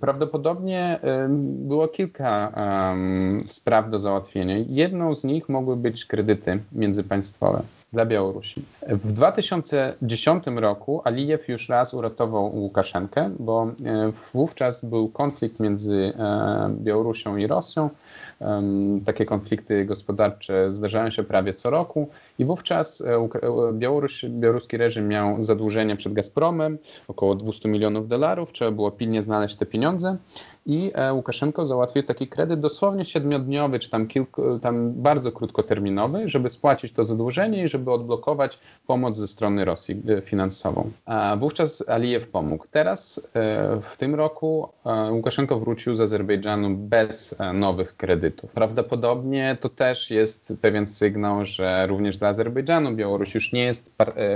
Prawdopodobnie 0.00 1.00
było 1.38 1.88
kilka 1.88 2.52
spraw 3.46 3.90
do 3.90 3.98
załatwienia. 3.98 4.56
Jedną 4.68 5.14
z 5.14 5.24
nich 5.24 5.48
mogły 5.48 5.76
być 5.76 6.04
kredyty 6.04 6.58
międzypaństwowe 6.72 7.62
dla 7.92 8.06
Białorusi. 8.06 8.62
W 8.88 9.12
2010 9.12 10.44
roku 10.56 11.02
Alijew 11.04 11.48
już 11.48 11.68
raz 11.68 11.94
uratował 11.94 12.56
Łukaszenkę, 12.56 13.30
bo 13.38 13.66
e, 13.84 14.12
wówczas 14.32 14.84
był 14.84 15.08
konflikt 15.08 15.60
między 15.60 16.12
e, 16.18 16.74
Białorusią 16.80 17.36
i 17.36 17.46
Rosją. 17.46 17.90
Takie 19.04 19.24
konflikty 19.24 19.84
gospodarcze 19.84 20.74
zdarzają 20.74 21.10
się 21.10 21.22
prawie 21.22 21.54
co 21.54 21.70
roku 21.70 22.08
i 22.38 22.44
wówczas 22.44 23.00
e, 23.00 23.28
Białoruś, 23.72 24.24
białoruski 24.24 24.76
reżim 24.76 25.08
miał 25.08 25.42
zadłużenie 25.42 25.96
przed 25.96 26.12
Gazpromem, 26.12 26.78
około 27.08 27.34
200 27.34 27.68
milionów 27.68 28.08
dolarów, 28.08 28.52
trzeba 28.52 28.70
było 28.70 28.90
pilnie 28.90 29.22
znaleźć 29.22 29.56
te 29.56 29.66
pieniądze 29.66 30.16
i 30.66 30.92
e, 30.94 31.14
Łukaszenko 31.14 31.66
załatwił 31.66 32.02
taki 32.02 32.28
kredyt 32.28 32.60
dosłownie 32.60 33.04
siedmiodniowy, 33.04 33.78
czy 33.78 33.90
tam, 33.90 34.06
kilku, 34.06 34.58
tam 34.58 34.92
bardzo 34.92 35.32
krótkoterminowy, 35.32 36.28
żeby 36.28 36.50
spłacić 36.50 36.92
to 36.92 37.04
zadłużenie 37.04 37.64
i 37.64 37.68
żeby 37.68 37.92
odblokować 37.92 38.58
pomoc 38.86 39.16
ze 39.16 39.28
strony 39.28 39.64
Rosji 39.64 40.02
e, 40.08 40.20
finansową. 40.20 40.90
A 41.06 41.36
wówczas 41.36 41.88
Alijew 41.88 42.28
pomógł. 42.28 42.64
Teraz 42.70 43.30
e, 43.34 43.80
w 43.82 43.96
tym 43.96 44.14
roku 44.14 44.68
Łukaszenko 45.10 45.60
wrócił 45.60 45.96
z 45.96 46.00
Azerbejdżanu 46.00 46.76
bez 46.76 47.38
nowych 47.54 47.96
kredytów. 47.96 48.31
Prawdopodobnie 48.54 49.56
to 49.60 49.68
też 49.68 50.10
jest 50.10 50.58
pewien 50.62 50.86
sygnał, 50.86 51.42
że 51.42 51.86
również 51.86 52.16
dla 52.16 52.28
Azerbejdżanu 52.28 52.96
Białoruś 52.96 53.34
już 53.34 53.52
nie 53.52 53.64
jest, 53.64 53.92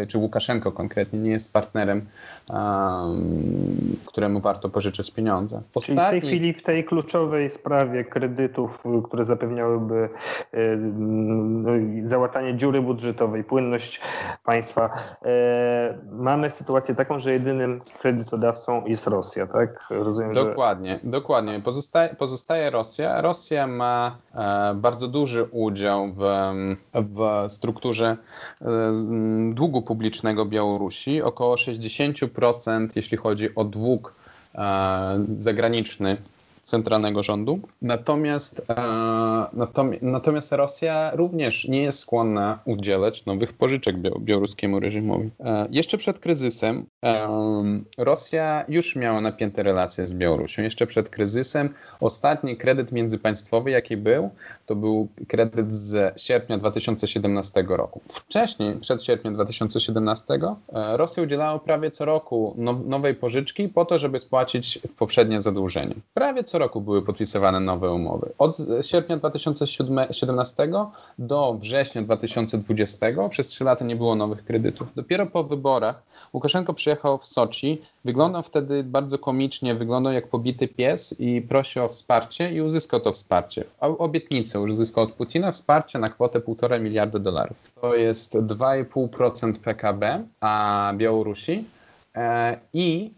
czy 0.09 0.19
Łukaszenko 0.19 0.73
konkretnie 0.73 1.19
nie 1.19 1.31
jest 1.31 1.53
partnerem, 1.53 2.07
któremu 4.07 4.41
warto 4.41 4.69
pożyczyć 4.69 5.11
pieniądze. 5.11 5.63
Ostatni 5.75 6.21
tej 6.21 6.21
chwili 6.21 6.53
w 6.53 6.63
tej 6.63 6.85
kluczowej 6.85 7.51
sprawie 7.51 8.05
kredytów, 8.05 8.83
które 9.05 9.25
zapewniałyby 9.25 10.09
e, 10.53 10.77
no 10.77 11.71
załatanie 12.09 12.57
dziury 12.57 12.83
budżetowej, 12.83 13.45
płynność 13.45 14.01
państwa, 14.45 14.91
e, 15.23 15.99
mamy 16.13 16.51
sytuację 16.51 16.95
taką, 16.95 17.19
że 17.19 17.33
jedynym 17.33 17.81
kredytodawcą 18.01 18.87
jest 18.87 19.07
Rosja, 19.07 19.47
tak? 19.47 19.87
Rozumiem, 19.91 20.33
dokładnie, 20.33 21.01
że... 21.05 21.11
dokładnie. 21.11 21.61
Pozostaje, 21.61 22.15
pozostaje 22.15 22.71
Rosja. 22.71 23.21
Rosja 23.21 23.67
ma 23.67 23.86
e, 24.35 24.75
bardzo 24.75 25.09
duży 25.09 25.45
udział 25.45 26.13
w, 26.13 26.21
w 26.95 27.45
strukturze 27.53 28.17
długu 29.51 29.83
publicznego 29.83 30.47
Białorusi, 30.47 31.23
około 31.23 31.55
60%, 31.55 32.89
jeśli 32.97 33.17
chodzi 33.17 33.55
o 33.55 33.65
dług 33.65 34.15
E, 34.57 35.25
zagraniczny 35.37 36.17
centralnego 36.67 37.23
rządu. 37.23 37.61
Natomiast, 37.83 38.63
e, 38.71 39.97
natomiast 40.03 40.53
Rosja 40.53 41.11
również 41.15 41.69
nie 41.69 41.83
jest 41.83 41.99
skłonna 41.99 42.59
udzielać 42.65 43.27
nowych 43.27 43.53
pożyczek 43.53 43.97
białoruskiemu 44.21 44.81
reżimowi. 44.81 45.31
E, 45.41 45.69
jeszcze 45.71 45.99
przed 45.99 46.19
kryzysem 46.19 46.87
Rosja 47.99 48.65
już 48.69 48.97
miała 48.97 49.21
napięte 49.21 49.63
relacje 49.63 50.07
z 50.07 50.15
Białorusią. 50.15 50.63
Jeszcze 50.63 50.87
przed 50.87 51.09
kryzysem 51.09 51.75
ostatni 52.01 52.57
kredyt 52.57 52.93
międzypaństwowy, 52.93 53.71
jaki 53.71 53.97
był, 53.97 54.31
to 54.67 54.77
był 54.77 55.09
kredyt 55.29 55.77
z 55.77 56.21
sierpnia 56.21 56.59
2017 56.59 57.65
roku. 57.69 58.01
Wcześniej, 58.09 58.77
przed 58.77 59.03
sierpniem 59.05 59.35
2017, 59.35 60.35
e, 60.73 60.97
Rosja 60.97 61.23
udzielała 61.23 61.59
prawie 61.59 61.91
co 61.91 62.05
roku 62.05 62.55
nowej 62.85 63.15
pożyczki 63.15 63.69
po 63.69 63.85
to, 63.85 63.99
żeby 63.99 64.21
spłacić 64.21 64.79
poprzednie 64.99 65.41
zadłużenie. 65.41 65.95
Prawie 66.15 66.45
co 66.45 66.59
roku 66.59 66.81
były 66.81 67.03
podpisywane 67.03 67.61
nowe 67.61 67.93
umowy. 67.93 68.33
Od 68.39 68.57
sierpnia 68.83 69.17
2017 69.17 70.69
do 71.19 71.57
września 71.61 72.03
2020 72.03 73.07
przez 73.31 73.49
trzy 73.49 73.65
lata 73.65 73.85
nie 73.85 73.97
było 73.97 74.15
nowych 74.15 74.45
kredytów. 74.45 74.95
Dopiero 74.95 75.27
po 75.27 75.45
wyborach 75.45 76.03
Łukaszenko 76.33 76.75
przyjechał 76.75 77.19
w 77.19 77.27
Soczi. 77.27 77.83
Wyglądał 78.05 78.43
wtedy 78.43 78.85
bardzo 78.85 79.19
komicznie, 79.19 79.75
wyglądał 79.75 80.13
jak 80.13 80.29
pobity 80.29 80.69
pies 80.69 81.21
i 81.21 81.43
prosił 81.43 81.85
o 81.85 81.89
wsparcie 81.89 82.53
i 82.53 82.61
uzyskał 82.61 83.01
to 83.01 83.13
wsparcie. 83.13 83.65
Uzyskał 84.61 85.05
od 85.05 85.13
Putina 85.13 85.53
wsparcie 85.53 85.99
na 85.99 86.09
kwotę 86.09 86.41
1,5 86.41 86.81
miliarda 86.81 87.19
dolarów. 87.19 87.57
To 87.81 87.95
jest 87.95 88.35
2,5% 88.35 89.59
PKB 89.59 90.25
a 90.41 90.93
Białorusi 90.97 91.65
e, 92.15 92.59
i 92.73 93.11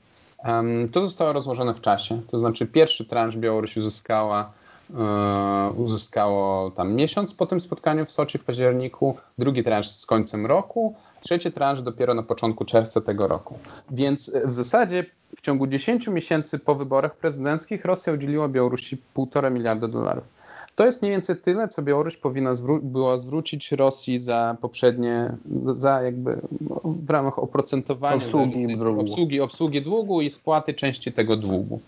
to 0.92 1.00
zostało 1.00 1.32
rozłożone 1.32 1.74
w 1.74 1.80
czasie. 1.80 2.20
To 2.30 2.38
znaczy 2.38 2.66
pierwszy 2.66 3.04
transz 3.04 3.36
Białoruś 3.36 3.76
uzyskała 3.76 4.52
e, 4.94 5.72
uzyskało 5.76 6.70
tam 6.70 6.94
miesiąc 6.94 7.34
po 7.34 7.46
tym 7.46 7.60
spotkaniu 7.60 8.06
w 8.06 8.12
Soczi 8.12 8.38
w 8.38 8.44
październiku, 8.44 9.16
drugi 9.38 9.64
transz 9.64 9.90
z 9.90 10.06
końcem 10.06 10.46
roku, 10.46 10.94
trzeci 11.20 11.52
transz 11.52 11.82
dopiero 11.82 12.14
na 12.14 12.22
początku 12.22 12.64
czerwca 12.64 13.00
tego 13.00 13.28
roku. 13.28 13.58
Więc 13.90 14.32
w 14.44 14.54
zasadzie 14.54 15.04
w 15.36 15.40
ciągu 15.40 15.66
10 15.66 16.08
miesięcy 16.08 16.58
po 16.58 16.74
wyborach 16.74 17.16
prezydenckich 17.16 17.84
Rosja 17.84 18.12
udzieliła 18.12 18.48
Białorusi 18.48 18.98
1,5 19.16 19.52
miliarda 19.52 19.88
dolarów. 19.88 20.37
To 20.78 20.86
jest 20.86 21.02
mniej 21.02 21.12
więcej 21.12 21.36
tyle, 21.36 21.68
co 21.68 21.82
Białoruś 21.82 22.16
powinna 22.16 22.54
zwró 22.54 22.78
była 22.82 23.18
zwrócić 23.18 23.72
Rosji 23.72 24.18
za 24.18 24.56
poprzednie, 24.60 25.32
za 25.72 26.02
jakby 26.02 26.40
w 26.84 27.10
ramach 27.10 27.38
oprocentowania 27.38 28.16
obsługi, 28.16 28.66
obsługi, 28.98 29.40
obsługi 29.40 29.82
długu 29.82 30.20
i 30.20 30.30
spłaty 30.30 30.74
części 30.74 31.12
tego 31.12 31.36
długu. 31.36 31.80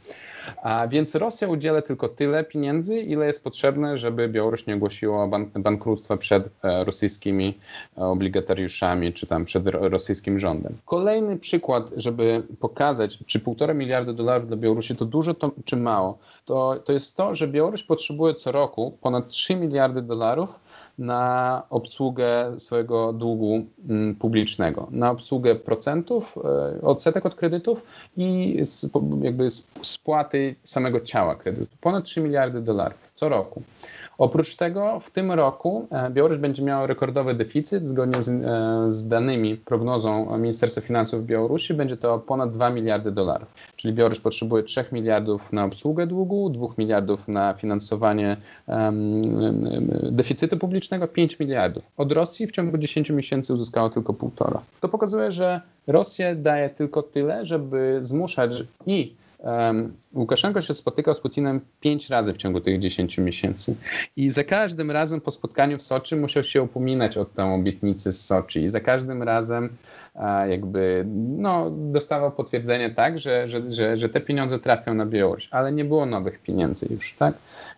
A 0.63 0.89
więc 0.89 1.15
Rosja 1.15 1.49
udziela 1.49 1.83
tylko 1.83 2.09
tyle 2.09 2.45
pieniędzy, 2.45 3.01
ile 3.01 3.27
jest 3.27 3.45
potrzebne, 3.45 3.99
żeby 3.99 4.29
Białoruś 4.29 4.67
nie 4.67 4.75
ogłosiła 4.75 5.27
bank 5.29 5.59
bankructwa 5.59 6.17
przed 6.17 6.49
e, 6.65 6.85
rosyjskimi 6.85 7.59
e, 7.99 8.05
obligatariuszami, 8.05 9.13
czy 9.13 9.27
tam 9.27 9.45
przed 9.45 9.67
rosyjskim 9.67 10.39
rządem. 10.39 10.77
Kolejny 10.85 11.39
przykład, 11.39 11.91
żeby 11.97 12.43
pokazać, 12.61 13.19
czy 13.27 13.41
półtora 13.41 13.75
miliarda 13.75 14.13
dolarów 14.13 14.49
dla 14.49 14.57
Białorusi 14.57 14.97
to 14.97 15.05
dużo, 15.05 15.35
to, 15.35 15.51
czy 15.65 15.77
mało, 15.77 16.19
to, 16.51 16.77
to 16.85 16.93
jest 16.93 17.17
to, 17.17 17.35
że 17.35 17.49
Białoruś 17.49 17.83
potrzebuje 17.83 18.35
co 18.35 18.53
roku 18.53 18.99
ponad 19.01 19.29
3 19.29 19.57
miliardy 19.57 20.03
dolarów 20.03 20.61
na 20.99 21.63
obsługę 21.71 22.55
swojego 22.59 23.13
długu 23.13 23.67
mm, 23.89 24.15
publicznego, 24.15 24.89
na 24.91 25.11
obsługę 25.11 25.55
procentów, 25.55 26.39
e, 26.45 26.81
odsetek 26.83 27.27
od 27.27 27.35
kredytów 27.35 27.83
i 28.17 28.57
jakby 29.23 29.51
spłaty 29.83 30.55
samego 30.63 31.01
ciała 31.01 31.35
kredytu. 31.35 31.77
Ponad 31.81 32.05
3 32.05 32.21
miliardy 32.21 32.61
dolarów 32.61 33.11
co 33.15 33.29
roku. 33.29 33.63
Oprócz 34.21 34.57
tego 34.57 35.01
w 35.01 35.11
tym 35.11 35.33
roku 35.33 35.87
e, 35.91 36.11
Białoruś 36.11 36.39
będzie 36.39 36.63
miała 36.63 36.87
rekordowy 36.87 37.35
deficyt. 37.35 37.87
Zgodnie 37.87 38.23
z, 38.23 38.29
e, 38.29 38.93
z, 38.93 39.09
danymi, 39.09 39.57
prognozą 39.57 40.39
Ministerstwa 40.39 40.81
Finansów 40.81 41.27
Białorusi 41.27 41.75
będzie 41.75 41.97
to 41.97 42.19
ponad 42.19 42.53
2 42.53 42.71
miliardy 42.71 43.13
dolarów. 43.13 43.55
Czyli 43.77 43.95
Białoruś 43.95 44.21
potrzebuje 44.21 44.63
3 44.63 44.85
miliardów 44.93 45.53
na 45.53 45.65
obsługę 45.65 46.07
długu, 46.07 46.51
2 46.51 46.67
miliardów 46.79 47.29
na 47.29 47.55
finansowanie 47.55 48.37
um, 48.67 49.91
deficytu 50.11 50.59
publicznego, 50.59 51.09
5 51.09 51.39
miliardów. 51.39 51.85
Od 51.97 52.13
Rosji 52.13 52.47
w 52.47 52.53
ciągu 52.53 52.79
10 52.79 53.11
miesięcy 53.11 53.55
uzyskało 53.55 53.91
tylko 53.91 54.13
półtora. 54.13 54.61
To 54.81 54.89
pokazuje, 54.89 55.33
że 55.33 55.61
Rosja 55.87 56.35
daje 56.35 56.71
tylko 56.71 57.03
tyle, 57.03 57.47
żeby 57.47 57.99
zmuszać 58.01 58.53
i 58.87 59.20
Łukaszenko 60.15 60.61
się 60.61 60.75
spotykał 60.75 61.15
z 61.15 61.21
Putinem 61.21 61.61
pięć 61.81 62.11
razy 62.11 62.33
w 62.33 62.37
ciągu 62.37 62.61
tych 62.61 62.79
10 62.79 63.19
miesięcy. 63.19 63.77
I 64.17 64.31
za 64.31 64.45
każdym 64.45 64.91
razem 64.91 65.21
po 65.21 65.31
spotkaniu 65.31 65.79
w 65.79 65.83
Soczi 65.83 66.17
musiał 66.17 66.45
się 66.45 66.63
upominać 66.63 67.19
o 67.19 67.25
tę 67.25 67.45
obietnicę 67.45 68.13
z 68.13 68.27
Soczi. 68.27 68.61
I 68.61 68.69
za 68.69 68.81
każdym 68.81 69.23
razem 69.23 69.77
jakby 70.49 71.05
no, 71.37 71.71
dostawał 71.71 72.33
potwierdzenie 72.33 72.91
tak, 72.91 73.19
że, 73.19 73.49
że, 73.49 73.71
że, 73.71 73.97
że 73.97 74.09
te 74.09 74.21
pieniądze 74.21 74.59
trafią 74.59 74.95
na 74.95 75.07
Białoruś, 75.07 75.49
ale 75.51 75.73
nie 75.73 75.85
było 75.85 76.07
nowych 76.07 76.39
pieniędzy 76.39 76.87
już, 76.91 77.15
tak? 77.19 77.35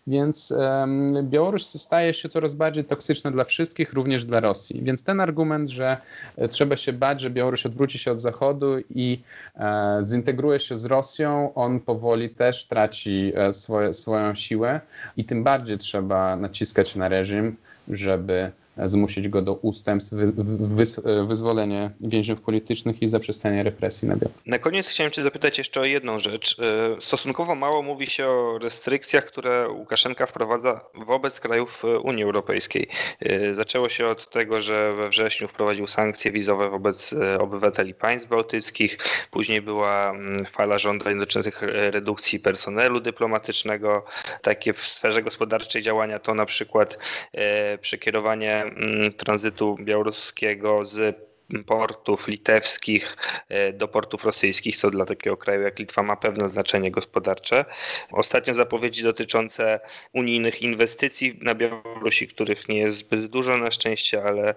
Więc 0.07 0.51
um, 0.51 1.29
Białoruś 1.31 1.63
staje 1.63 2.15
się 2.15 2.29
coraz 2.29 2.55
bardziej 2.55 2.85
toksyczna 2.85 3.31
dla 3.31 3.45
wszystkich, 3.45 3.93
również 3.93 4.25
dla 4.25 4.41
Rosji. 4.41 4.83
Więc 4.83 5.05
ten 5.05 5.21
argument, 5.21 5.71
że 5.71 5.97
e, 6.37 6.49
trzeba 6.49 6.77
się 6.77 6.93
bać, 6.93 7.21
że 7.21 7.31
Białoruś 7.31 7.67
odwróci 7.67 7.99
się 7.99 8.13
od 8.13 8.21
Zachodu 8.21 8.79
i 8.91 9.23
e, 9.57 10.01
zintegruje 10.05 10.61
się 10.61 10.79
z 10.79 10.85
Rosją, 10.85 11.55
on 11.55 11.81
powoli 11.81 12.31
też 12.31 12.67
traci 12.67 13.33
e, 13.37 13.53
swoje, 13.53 13.93
swoją 13.93 14.35
siłę 14.35 14.81
i 15.17 15.25
tym 15.25 15.45
bardziej 15.45 15.79
trzeba 15.79 16.37
naciskać 16.37 16.97
na 16.97 17.09
reżim, 17.09 17.57
żeby 17.89 18.51
zmusić 18.77 19.29
go 19.29 19.43
do 19.43 19.55
ustępstw, 19.55 20.13
wy, 20.13 20.27
wy, 20.35 20.85
wyzwolenia 21.27 21.91
więźniów 22.01 22.41
politycznych 22.41 23.03
i 23.03 23.09
zaprzestania 23.09 23.63
represji 23.63 24.09
na 24.09 24.17
Białorusi. 24.17 24.51
Na 24.51 24.59
koniec 24.59 24.89
chciałem 24.89 25.11
Cię 25.11 25.23
zapytać 25.23 25.59
jeszcze 25.59 25.81
o 25.81 25.85
jedną 25.85 26.19
rzecz. 26.19 26.57
E, 26.59 27.01
stosunkowo 27.01 27.55
mało 27.55 27.83
mówi 27.83 28.07
się 28.07 28.27
o 28.27 28.59
restrykcjach, 28.59 29.25
które 29.25 29.69
Łukaszenka 29.69 30.27
wprowadza 30.27 30.81
wobec 30.95 31.41
krajów 31.41 31.85
e, 31.85 31.99
Unii 31.99 32.25
Europejskiej. 32.25 32.89
E, 33.21 33.55
zaczęło 33.55 33.89
się 33.89 34.07
od 34.07 34.31
tego, 34.31 34.61
że 34.61 34.93
we 34.93 35.09
wrześniu 35.09 35.49
wprowadził 35.49 35.87
sankcje 35.87 36.33
wizowe 36.33 36.71
wobec 36.71 37.15
obywateli 37.39 37.95
państw 37.95 38.29
bałtyckich. 38.29 38.99
Później 39.31 39.63
była 39.63 40.11
mm, 40.11 40.45
fala 40.45 40.79
żądań 40.79 41.19
dotyczących 41.19 41.63
redukcji 41.73 42.41
personelu 42.41 43.01
dyplomatycznego. 43.01 44.05
Takie 44.43 44.73
w 44.73 44.87
sferze 44.87 45.23
gospodarczej 45.23 45.83
działania 45.83 46.19
to 46.19 46.35
na 46.35 46.47
przykład 46.47 46.99
przekierowanie 47.81 48.62
mm, 48.63 49.13
tranzytu 49.13 49.77
białoruskiego 49.81 50.85
z 50.85 51.17
portów 51.67 52.29
litewskich 52.29 53.17
e, 53.49 53.73
do 53.73 53.89
portów 53.89 54.25
rosyjskich, 54.25 54.77
co 54.77 54.91
dla 54.91 55.05
takiego 55.05 55.37
kraju 55.37 55.63
jak 55.63 55.79
Litwa 55.79 56.03
ma 56.03 56.17
pewne 56.17 56.49
znaczenie 56.49 56.91
gospodarcze. 56.91 57.65
Ostatnio 58.11 58.55
zapowiedzi 58.55 59.03
dotyczące 59.03 59.81
unijnych 60.13 60.63
inwestycji 60.63 61.39
na 61.43 61.55
Białorusi, 61.55 62.29
których 62.29 62.69
nie 62.69 62.79
jest 62.79 62.97
zbyt 62.97 63.27
dużo 63.27 63.59
na 63.59 63.71
szczęście, 63.71 64.25
ale 64.25 64.55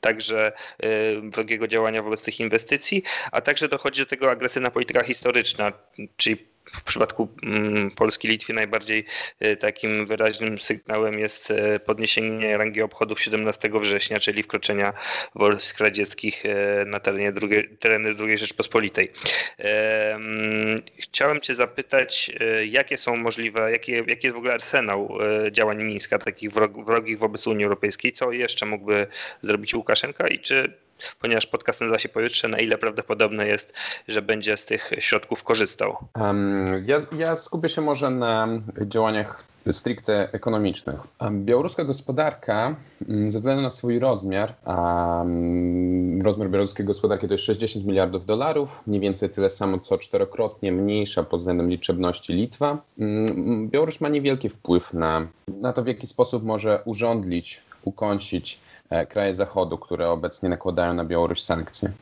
także 0.00 0.52
e, 0.78 0.90
wrogiego 1.30 1.68
działania 1.68 2.02
wobec 2.02 2.22
tych 2.22 2.40
inwestycji, 2.40 3.02
a 3.32 3.40
także 3.40 3.68
dochodzi 3.68 4.02
do 4.02 4.06
tego 4.06 4.30
agresywna 4.30 4.70
polityka 4.70 5.02
historyczna, 5.02 5.72
czyli 6.16 6.53
w 6.74 6.84
przypadku 6.84 7.28
mm, 7.42 7.90
Polski 7.90 8.28
Litwy 8.28 8.52
najbardziej 8.52 9.04
e, 9.40 9.56
takim 9.56 10.06
wyraźnym 10.06 10.60
sygnałem 10.60 11.18
jest 11.18 11.50
e, 11.50 11.80
podniesienie 11.80 12.56
rangi 12.56 12.82
obchodów 12.82 13.20
17 13.22 13.70
września, 13.80 14.20
czyli 14.20 14.42
wkroczenia 14.42 14.92
wojsk 15.34 15.80
radzieckich 15.80 16.46
e, 16.46 16.84
na 16.84 17.00
terenie 17.00 17.32
drugiej, 17.32 17.68
tereny 17.78 18.10
II 18.20 18.38
Rzeczpospolitej. 18.38 19.12
Mm, 19.58 20.76
chciałem 20.98 21.40
Cię 21.40 21.54
zapytać, 21.54 22.30
jakie 22.66 22.96
są 22.96 23.16
możliwe, 23.16 23.72
jaki, 23.72 23.92
jaki 23.92 24.26
jest 24.26 24.34
w 24.34 24.38
ogóle 24.38 24.54
arsenał 24.54 25.18
działań 25.50 25.82
Mińska, 25.82 26.18
takich 26.18 26.50
wrogich 26.86 27.18
wobec 27.18 27.46
Unii 27.46 27.64
Europejskiej, 27.64 28.12
co 28.12 28.32
jeszcze 28.32 28.66
mógłby 28.66 29.06
zrobić 29.42 29.74
Łukaszenka 29.74 30.28
i 30.28 30.38
czy 30.38 30.83
ponieważ 31.20 31.46
podcast 31.46 31.80
nazywa 31.80 31.98
się 31.98 32.08
Pojutrze, 32.08 32.48
na 32.48 32.58
ile 32.58 32.78
prawdopodobne 32.78 33.46
jest, 33.46 33.72
że 34.08 34.22
będzie 34.22 34.56
z 34.56 34.64
tych 34.64 34.90
środków 34.98 35.42
korzystał? 35.42 35.96
Um, 36.20 36.84
ja, 36.86 36.98
ja 37.18 37.36
skupię 37.36 37.68
się 37.68 37.80
może 37.80 38.10
na 38.10 38.48
działaniach 38.80 39.44
stricte 39.72 40.28
ekonomicznych. 40.32 41.00
Białoruska 41.30 41.84
gospodarka 41.84 42.76
mm, 43.08 43.30
ze 43.30 43.38
względu 43.38 43.62
na 43.62 43.70
swój 43.70 43.98
rozmiar, 43.98 44.54
um, 44.66 46.22
rozmiar 46.22 46.50
białoruskiej 46.50 46.86
gospodarki 46.86 47.28
to 47.28 47.34
jest 47.34 47.44
60 47.44 47.86
miliardów 47.86 48.26
dolarów, 48.26 48.82
mniej 48.86 49.00
więcej 49.00 49.30
tyle 49.30 49.48
samo 49.48 49.78
co 49.78 49.98
czterokrotnie 49.98 50.72
mniejsza 50.72 51.22
pod 51.22 51.40
względem 51.40 51.70
liczebności 51.70 52.32
Litwa. 52.32 52.78
Um, 52.98 53.68
Białoruś 53.68 54.00
ma 54.00 54.08
niewielki 54.08 54.48
wpływ 54.48 54.94
na, 54.94 55.26
na 55.48 55.72
to, 55.72 55.82
w 55.82 55.86
jaki 55.86 56.06
sposób 56.06 56.44
może 56.44 56.82
urządlić, 56.84 57.62
E, 57.86 58.63
kraje 59.08 59.34
Zachodu, 59.34 59.78
które 59.78 60.10
obecnie 60.10 60.48
nakładają 60.48 60.94
na 60.94 61.04
Białoruś 61.04 61.42
sankcje. 61.42 61.92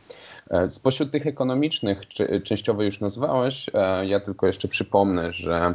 E, 0.52 0.70
spośród 0.70 1.10
tych 1.10 1.26
ekonomicznych, 1.26 2.02
częściowo 2.44 2.82
już 2.82 3.00
nazwałeś, 3.00 3.70
e, 3.74 4.06
ja 4.06 4.20
tylko 4.20 4.46
jeszcze 4.46 4.68
przypomnę, 4.68 5.32
że 5.32 5.74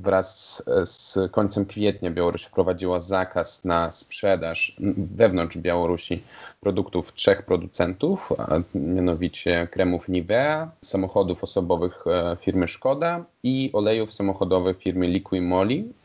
wraz 0.00 0.62
z 0.84 1.18
końcem 1.32 1.66
kwietnia 1.66 2.10
Białoruś 2.10 2.42
wprowadziła 2.42 3.00
zakaz 3.00 3.64
na 3.64 3.90
sprzedaż 3.90 4.76
wewnątrz 4.96 5.58
Białorusi 5.58 6.22
produktów 6.60 7.12
trzech 7.12 7.42
producentów, 7.42 8.32
mianowicie 8.74 9.68
kremów 9.70 10.08
Nivea, 10.08 10.70
samochodów 10.80 11.44
osobowych 11.44 12.04
firmy 12.40 12.68
Szkoda 12.68 13.24
i 13.42 13.70
olejów 13.72 14.12
samochodowych 14.12 14.78
firmy 14.78 15.06
Liqui 15.08 15.40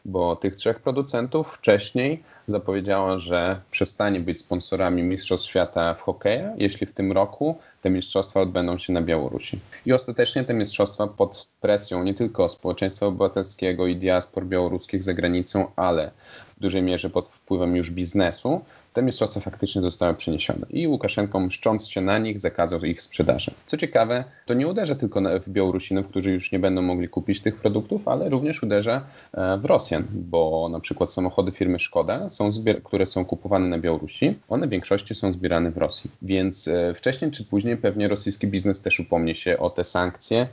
bo 0.05 0.35
tych 0.35 0.55
trzech 0.55 0.79
producentów 0.79 1.53
wcześniej 1.53 2.23
zapowiedziała, 2.47 3.17
że 3.17 3.61
przestanie 3.71 4.19
być 4.19 4.39
sponsorami 4.39 5.03
Mistrzostw 5.03 5.49
Świata 5.49 5.93
w 5.93 6.01
hokeju, 6.01 6.49
jeśli 6.57 6.87
w 6.87 6.93
tym 6.93 7.11
roku 7.11 7.59
te 7.81 7.89
mistrzostwa 7.89 8.41
odbędą 8.41 8.77
się 8.77 8.93
na 8.93 9.01
Białorusi. 9.01 9.59
I 9.85 9.93
ostatecznie 9.93 10.43
te 10.43 10.53
mistrzostwa 10.53 11.07
pod 11.07 11.47
presją 11.61 12.03
nie 12.03 12.13
tylko 12.13 12.49
społeczeństwa 12.49 13.05
obywatelskiego 13.05 13.87
i 13.87 13.95
diaspor 13.95 14.45
białoruskich 14.45 15.03
za 15.03 15.13
granicą, 15.13 15.71
ale 15.75 16.11
w 16.57 16.59
dużej 16.59 16.81
mierze 16.81 17.09
pod 17.09 17.27
wpływem 17.27 17.75
już 17.75 17.91
biznesu, 17.91 18.61
te 18.93 19.01
mistrzostwa 19.01 19.39
faktycznie 19.39 19.81
zostały 19.81 20.13
przeniesione. 20.13 20.65
I 20.69 20.87
Łukaszenko, 20.87 21.39
mszcząc 21.39 21.89
się 21.89 22.01
na 22.01 22.17
nich, 22.17 22.39
zakazał 22.39 22.79
ich 22.83 23.01
sprzedaży. 23.01 23.51
Co 23.65 23.77
ciekawe, 23.77 24.23
to 24.45 24.53
nie 24.53 24.67
uderza 24.67 24.95
tylko 24.95 25.21
w 25.39 25.49
Białorusinów, 25.49 26.07
którzy 26.07 26.31
już 26.31 26.51
nie 26.51 26.59
będą 26.59 26.81
mogli 26.81 27.09
kupić 27.09 27.41
tych 27.41 27.55
produktów, 27.55 28.07
ale 28.07 28.29
również 28.29 28.63
uderza 28.63 29.01
e, 29.33 29.57
w 29.57 29.65
Rosjan, 29.65 30.07
bo 30.11 30.69
na 30.71 30.79
przykład 30.79 31.13
samochody 31.13 31.51
firmy 31.51 31.79
Szkoda, 31.79 32.29
są 32.29 32.49
które 32.83 33.05
są 33.05 33.25
kupowane 33.25 33.67
na 33.67 33.77
Białorusi, 33.77 34.39
one 34.49 34.67
w 34.67 34.69
większości 34.69 35.15
są 35.15 35.33
zbierane 35.33 35.71
w 35.71 35.77
Rosji. 35.77 36.11
Więc 36.21 36.67
e, 36.67 36.93
wcześniej 36.93 37.31
czy 37.31 37.43
później 37.43 37.77
pewnie 37.77 38.07
rosyjski 38.07 38.47
biznes 38.47 38.81
też 38.81 38.99
upomnie 38.99 39.35
się 39.35 39.59
o 39.59 39.69
te 39.69 39.83
sankcje 39.83 40.47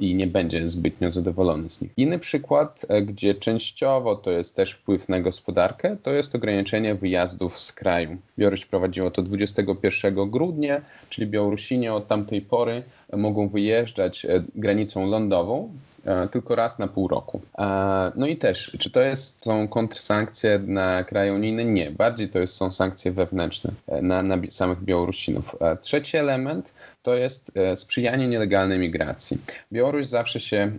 i 0.00 0.14
nie 0.14 0.26
będzie 0.26 0.68
zbytnio 0.68 1.12
zadowolony 1.12 1.70
z 1.70 1.80
nich. 1.80 1.92
Inny 1.96 2.18
przykład, 2.18 2.86
e, 2.88 3.02
gdzie 3.02 3.34
częściowo 3.34 4.16
to 4.16 4.30
jest 4.30 4.56
też 4.56 4.72
wpływ 4.72 5.08
na 5.08 5.20
gospodarkę, 5.20 5.96
to 6.02 6.12
jest 6.12 6.34
ograniczenie 6.34 6.94
wyjazdów 6.94 7.53
z 7.60 7.72
kraju. 7.72 8.16
Białoruś 8.38 8.64
prowadziło 8.64 9.10
to 9.10 9.22
21 9.22 10.30
grudnia, 10.30 10.80
czyli 11.08 11.26
Białorusini 11.26 11.88
od 11.88 12.08
tamtej 12.08 12.40
pory 12.42 12.82
mogą 13.12 13.48
wyjeżdżać 13.48 14.24
e, 14.24 14.42
granicą 14.54 15.06
lądową 15.06 15.72
e, 16.04 16.28
tylko 16.28 16.54
raz 16.54 16.78
na 16.78 16.88
pół 16.88 17.08
roku. 17.08 17.40
No 18.16 18.26
i 18.26 18.36
też, 18.36 18.76
czy 18.78 18.90
to 18.90 19.00
jest, 19.00 19.44
są 19.44 19.68
kontrsankcje 19.68 20.58
na 20.58 21.04
kraje 21.04 21.34
unijne? 21.34 21.64
Nie, 21.64 21.90
bardziej 21.90 22.28
to 22.28 22.38
jest, 22.38 22.54
są 22.54 22.70
sankcje 22.72 23.12
wewnętrzne 23.12 23.70
na, 24.02 24.22
na 24.22 24.36
samych 24.50 24.82
Białorusinów. 24.82 25.56
Trzeci 25.80 26.16
element 26.16 26.72
to 27.04 27.14
jest 27.16 27.56
e, 27.56 27.76
sprzyjanie 27.76 28.28
nielegalnej 28.28 28.78
migracji. 28.78 29.38
Białoruś 29.72 30.06
zawsze 30.06 30.40
się 30.40 30.72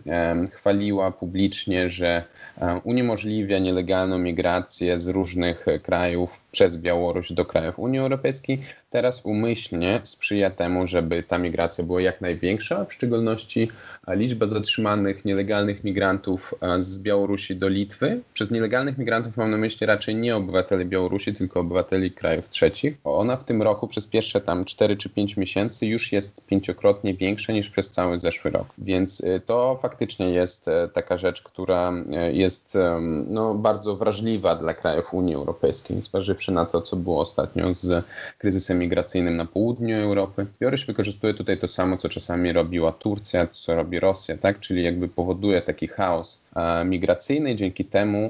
chwaliła 0.52 1.12
publicznie, 1.12 1.90
że 1.90 2.24
e, 2.58 2.82
uniemożliwia 2.84 3.60
nielegalną 3.60 4.18
migrację 4.18 5.00
z 5.00 5.08
różnych 5.08 5.66
krajów 5.84 6.44
przez 6.52 6.78
Białoruś 6.78 7.32
do 7.32 7.46
krajów 7.46 7.80
Unii 7.80 8.00
Europejskiej. 8.00 8.62
Teraz 8.96 9.26
umyślnie 9.26 10.02
sprzyja 10.04 10.50
temu, 10.50 10.88
żeby 10.88 11.24
ta 11.24 11.38
migracja 11.38 11.84
była 11.84 12.02
jak 12.02 12.22
największa, 12.22 12.86
w 12.86 12.94
szczególności 12.94 13.72
liczba 14.08 14.48
zatrzymanych 14.48 15.26
nielegalnych 15.26 15.84
migrantów 15.84 16.56
e, 16.62 16.84
z 16.84 17.02
Białorusi 17.02 17.56
do 17.56 17.68
Litwy. 17.68 18.22
Przez 18.34 18.52
nielegalnych 18.52 18.98
migrantów 18.98 19.38
mam 19.38 19.52
na 19.52 19.58
myśli 19.58 19.88
raczej 19.88 20.16
nie 20.16 20.36
obywateli 20.36 20.86
Białorusi, 20.86 21.34
tylko 21.34 21.60
obywateli 21.60 22.12
krajów 22.12 22.50
trzecich. 22.50 22.98
Ona 23.04 23.38
w 23.38 23.44
tym 23.44 23.62
roku 23.62 23.88
przez 23.88 24.08
pierwsze 24.08 24.42
tam 24.42 24.66
4 24.66 24.98
czy 24.98 25.10
5 25.10 25.38
miesięcy 25.38 25.86
już 25.86 26.12
jest 26.12 26.46
pięciokrotnie 26.46 27.14
większa 27.14 27.54
niż 27.54 27.70
przez 27.70 27.90
cały 27.90 28.18
zeszły 28.18 28.52
rok. 28.52 28.68
Więc 28.78 29.20
y, 29.20 29.42
to 29.46 29.80
faktycznie 29.82 30.30
jest 30.30 30.68
e, 30.68 30.90
taka 30.94 31.18
rzecz, 31.18 31.42
która 31.42 31.94
e, 32.12 32.34
jest 32.34 32.78
no, 33.28 33.56
bardzo 33.56 33.96
wrażliwa 33.96 34.56
dla 34.56 34.74
krajów 34.74 35.14
Unii 35.14 35.36
Europejskiej, 35.36 36.02
zważywszy 36.02 36.52
na 36.52 36.66
to, 36.66 36.82
co 36.82 36.96
było 36.96 37.22
ostatnio 37.22 37.74
z 37.74 38.06
kryzysem 38.38 38.85
migracyjnym 38.86 39.38
na 39.38 39.46
południu 39.46 39.96
Europy. 39.98 40.46
Białoruś 40.62 40.86
wykorzystuje 40.86 41.34
tutaj 41.34 41.60
to 41.60 41.68
samo, 41.68 41.98
co 41.98 42.10
czasami 42.10 42.52
robiła 42.52 42.92
Turcja, 42.92 43.48
co 43.48 43.76
robi 43.76 44.00
Rosja, 44.00 44.38
tak? 44.38 44.60
czyli 44.60 44.84
jakby 44.84 45.08
powoduje 45.08 45.62
taki 45.62 45.88
chaos 45.88 46.42
e, 46.56 46.86
migracyjny 46.86 47.56
dzięki 47.56 47.86
temu 47.86 48.30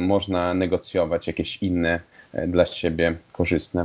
można 0.00 0.54
negocjować 0.54 1.26
jakieś 1.26 1.62
inne 1.62 2.00
dla 2.46 2.66
siebie 2.66 3.16
korzystne 3.32 3.84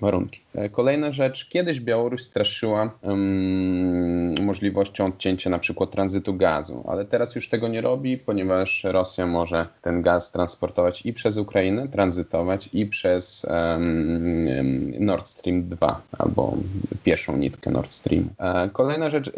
warunki. 0.00 0.40
E, 0.49 0.49
kolejna 0.72 1.12
rzecz, 1.12 1.48
kiedyś 1.48 1.80
Białoruś 1.80 2.22
straszyła 2.22 2.98
um, 3.02 4.44
możliwością 4.44 5.06
odcięcia 5.06 5.50
na 5.50 5.58
przykład 5.58 5.90
tranzytu 5.90 6.34
gazu, 6.34 6.84
ale 6.88 7.04
teraz 7.04 7.34
już 7.34 7.48
tego 7.48 7.68
nie 7.68 7.80
robi, 7.80 8.18
ponieważ 8.18 8.84
Rosja 8.84 9.26
może 9.26 9.66
ten 9.82 10.02
gaz 10.02 10.32
transportować 10.32 11.06
i 11.06 11.12
przez 11.12 11.38
Ukrainę, 11.38 11.88
tranzytować 11.88 12.68
i 12.72 12.86
przez 12.86 13.46
um, 13.50 15.04
Nord 15.04 15.28
Stream 15.28 15.68
2 15.68 16.00
albo 16.18 16.56
pierwszą 17.04 17.36
nitkę 17.36 17.70
Nord 17.70 17.92
Stream. 17.92 18.28
E, 18.38 18.70
kolejna 18.72 19.10
rzecz, 19.10 19.28
e, 19.28 19.32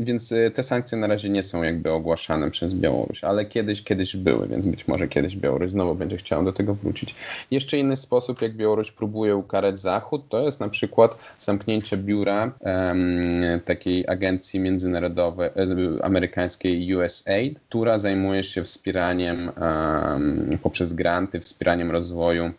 więc 0.00 0.34
te 0.54 0.62
sankcje 0.62 0.98
na 0.98 1.06
razie 1.06 1.30
nie 1.30 1.42
są 1.42 1.62
jakby 1.62 1.92
ogłaszane 1.92 2.50
przez 2.50 2.74
Białoruś, 2.74 3.24
ale 3.24 3.46
kiedyś, 3.46 3.82
kiedyś 3.84 4.16
były, 4.16 4.48
więc 4.48 4.66
być 4.66 4.88
może 4.88 5.08
kiedyś 5.08 5.36
Białoruś 5.36 5.70
znowu 5.70 5.94
będzie 5.94 6.16
chciała 6.16 6.42
do 6.42 6.52
tego 6.52 6.74
wrócić. 6.74 7.14
Jeszcze 7.50 7.78
inny 7.78 7.96
sposób, 7.96 8.42
jak 8.42 8.56
Białoruś 8.56 8.92
próbuje 8.92 9.36
ukarać 9.36 9.78
Zachód, 9.78 10.28
to 10.28 10.40
jest 10.40 10.49
jest 10.50 10.60
na 10.60 10.68
przykład 10.68 11.18
zamknięcie 11.38 11.96
biura 11.96 12.52
um, 12.60 13.60
takiej 13.64 14.08
agencji 14.08 14.60
międzynarodowej 14.60 15.48
e, 15.48 16.04
amerykańskiej 16.04 16.94
USAID, 16.94 17.58
która 17.68 17.98
zajmuje 17.98 18.44
się 18.44 18.62
wspieraniem 18.62 19.38
um, 19.60 20.58
poprzez 20.62 20.92
granty, 20.92 21.40
wspieraniem 21.40 21.90
rozwoju 21.90 22.44
um, 22.44 22.54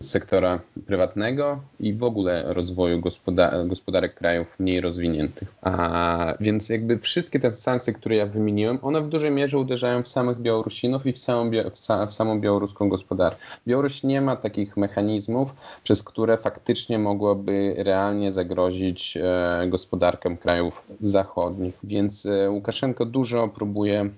sektora 0.00 0.60
prywatnego 0.86 1.60
i 1.80 1.94
w 1.94 2.02
ogóle 2.02 2.44
rozwoju 2.46 3.00
gospodar 3.00 3.66
gospodarek 3.66 4.14
krajów 4.14 4.60
mniej 4.60 4.80
rozwiniętych. 4.80 5.54
A, 5.62 6.34
więc 6.40 6.68
jakby 6.68 6.98
wszystkie 6.98 7.40
te 7.40 7.52
sankcje, 7.52 7.92
które 7.92 8.16
ja 8.16 8.26
wymieniłem, 8.26 8.78
one 8.82 9.00
w 9.00 9.08
dużej 9.08 9.30
mierze 9.30 9.58
uderzają 9.58 10.02
w 10.02 10.08
samych 10.08 10.40
Białorusinów 10.40 11.06
i 11.06 11.12
w 11.12 11.18
samą, 11.18 11.50
w 12.08 12.12
samą 12.12 12.40
białoruską 12.40 12.88
gospodarkę. 12.88 13.40
Białoruś 13.66 14.02
nie 14.02 14.20
ma 14.20 14.36
takich 14.36 14.76
mechanizmów, 14.76 15.54
przez 15.84 16.02
które 16.02 16.38
faktycznie 16.38 16.65
mogłaby 16.98 17.74
realnie 17.78 18.32
zagrozić 18.32 19.16
e, 19.16 19.66
gospodarkę 19.68 20.36
krajów 20.36 20.82
zachodnich. 21.00 21.78
Więc 21.84 22.26
e, 22.26 22.50
Łukaszenko 22.50 23.06
dużo 23.06 23.48
próbuje 23.48 24.10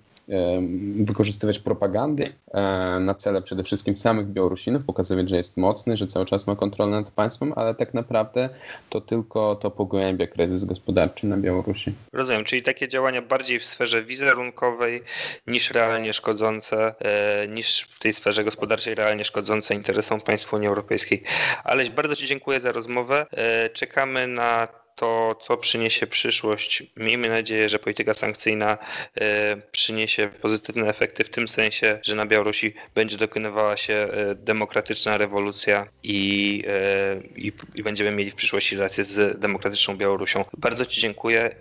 wykorzystywać 0.96 1.58
propagandy 1.58 2.32
e, 2.54 2.60
na 3.00 3.14
cele 3.14 3.42
przede 3.42 3.64
wszystkim 3.64 3.96
samych 3.96 4.26
Białorusinów, 4.26 4.84
pokazywać, 4.84 5.28
że 5.28 5.36
jest 5.36 5.56
mocny, 5.56 5.96
że 5.96 6.06
cały 6.06 6.26
czas 6.26 6.46
ma 6.46 6.56
kontrolę 6.56 6.90
nad 6.90 7.10
państwem, 7.10 7.52
ale 7.56 7.74
tak 7.74 7.94
naprawdę 7.94 8.48
to 8.88 9.00
tylko 9.00 9.56
to 9.56 9.70
pogłębia 9.70 10.26
kryzys 10.26 10.64
gospodarczy 10.64 11.26
na 11.26 11.36
Białorusi. 11.36 11.92
Rozumiem, 12.12 12.44
czyli 12.44 12.62
takie 12.62 12.88
działania 12.88 13.22
bardziej 13.22 13.60
w 13.60 13.64
sferze 13.64 14.02
wizerunkowej 14.02 15.02
niż 15.46 15.70
realnie 15.70 16.12
szkodzące, 16.12 16.94
e, 16.98 17.48
niż 17.48 17.80
w 17.80 17.98
tej 17.98 18.12
sferze 18.12 18.44
gospodarczej 18.44 18.94
realnie 18.94 19.24
szkodzące 19.24 19.74
interesom 19.74 20.20
państw 20.20 20.54
Unii 20.54 20.68
Europejskiej. 20.68 21.22
Aleś, 21.64 21.90
bardzo 21.90 22.16
Ci 22.16 22.26
dziękuję 22.26 22.60
za 22.60 22.72
rozmowę. 22.72 23.26
E, 23.30 23.70
czekamy 23.70 24.26
na 24.26 24.68
to, 24.98 25.34
co 25.40 25.56
przyniesie 25.56 26.06
przyszłość. 26.06 26.82
Miejmy 26.96 27.28
nadzieję, 27.28 27.68
że 27.68 27.78
polityka 27.78 28.14
sankcyjna 28.14 28.78
e, 29.14 29.56
przyniesie 29.72 30.28
pozytywne 30.42 30.88
efekty 30.88 31.24
w 31.24 31.30
tym 31.30 31.48
sensie, 31.48 31.98
że 32.02 32.16
na 32.16 32.26
Białorusi 32.26 32.74
będzie 32.94 33.16
dokonywała 33.16 33.76
się 33.76 33.94
e, 33.94 34.34
demokratyczna 34.34 35.18
rewolucja 35.18 35.86
i, 36.02 36.64
e, 36.66 37.20
i, 37.36 37.52
i 37.74 37.82
będziemy 37.82 38.10
mieli 38.10 38.30
w 38.30 38.34
przyszłości 38.34 38.76
relacje 38.76 39.04
z 39.04 39.40
demokratyczną 39.40 39.96
Białorusią. 39.96 40.44
Bardzo 40.58 40.86
Ci 40.86 41.00
dziękuję. 41.00 41.54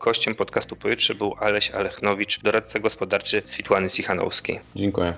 Gościem 0.00 0.34
podcastu 0.34 0.76
Pojutrze 0.76 1.14
był 1.14 1.34
Aleś 1.40 1.70
Alechnowicz, 1.70 2.40
doradca 2.40 2.78
gospodarczy 2.78 3.42
z 3.44 3.56
Witłany 3.56 3.90
Sichanowskiej. 3.90 4.60
Dziękuję. 4.76 5.12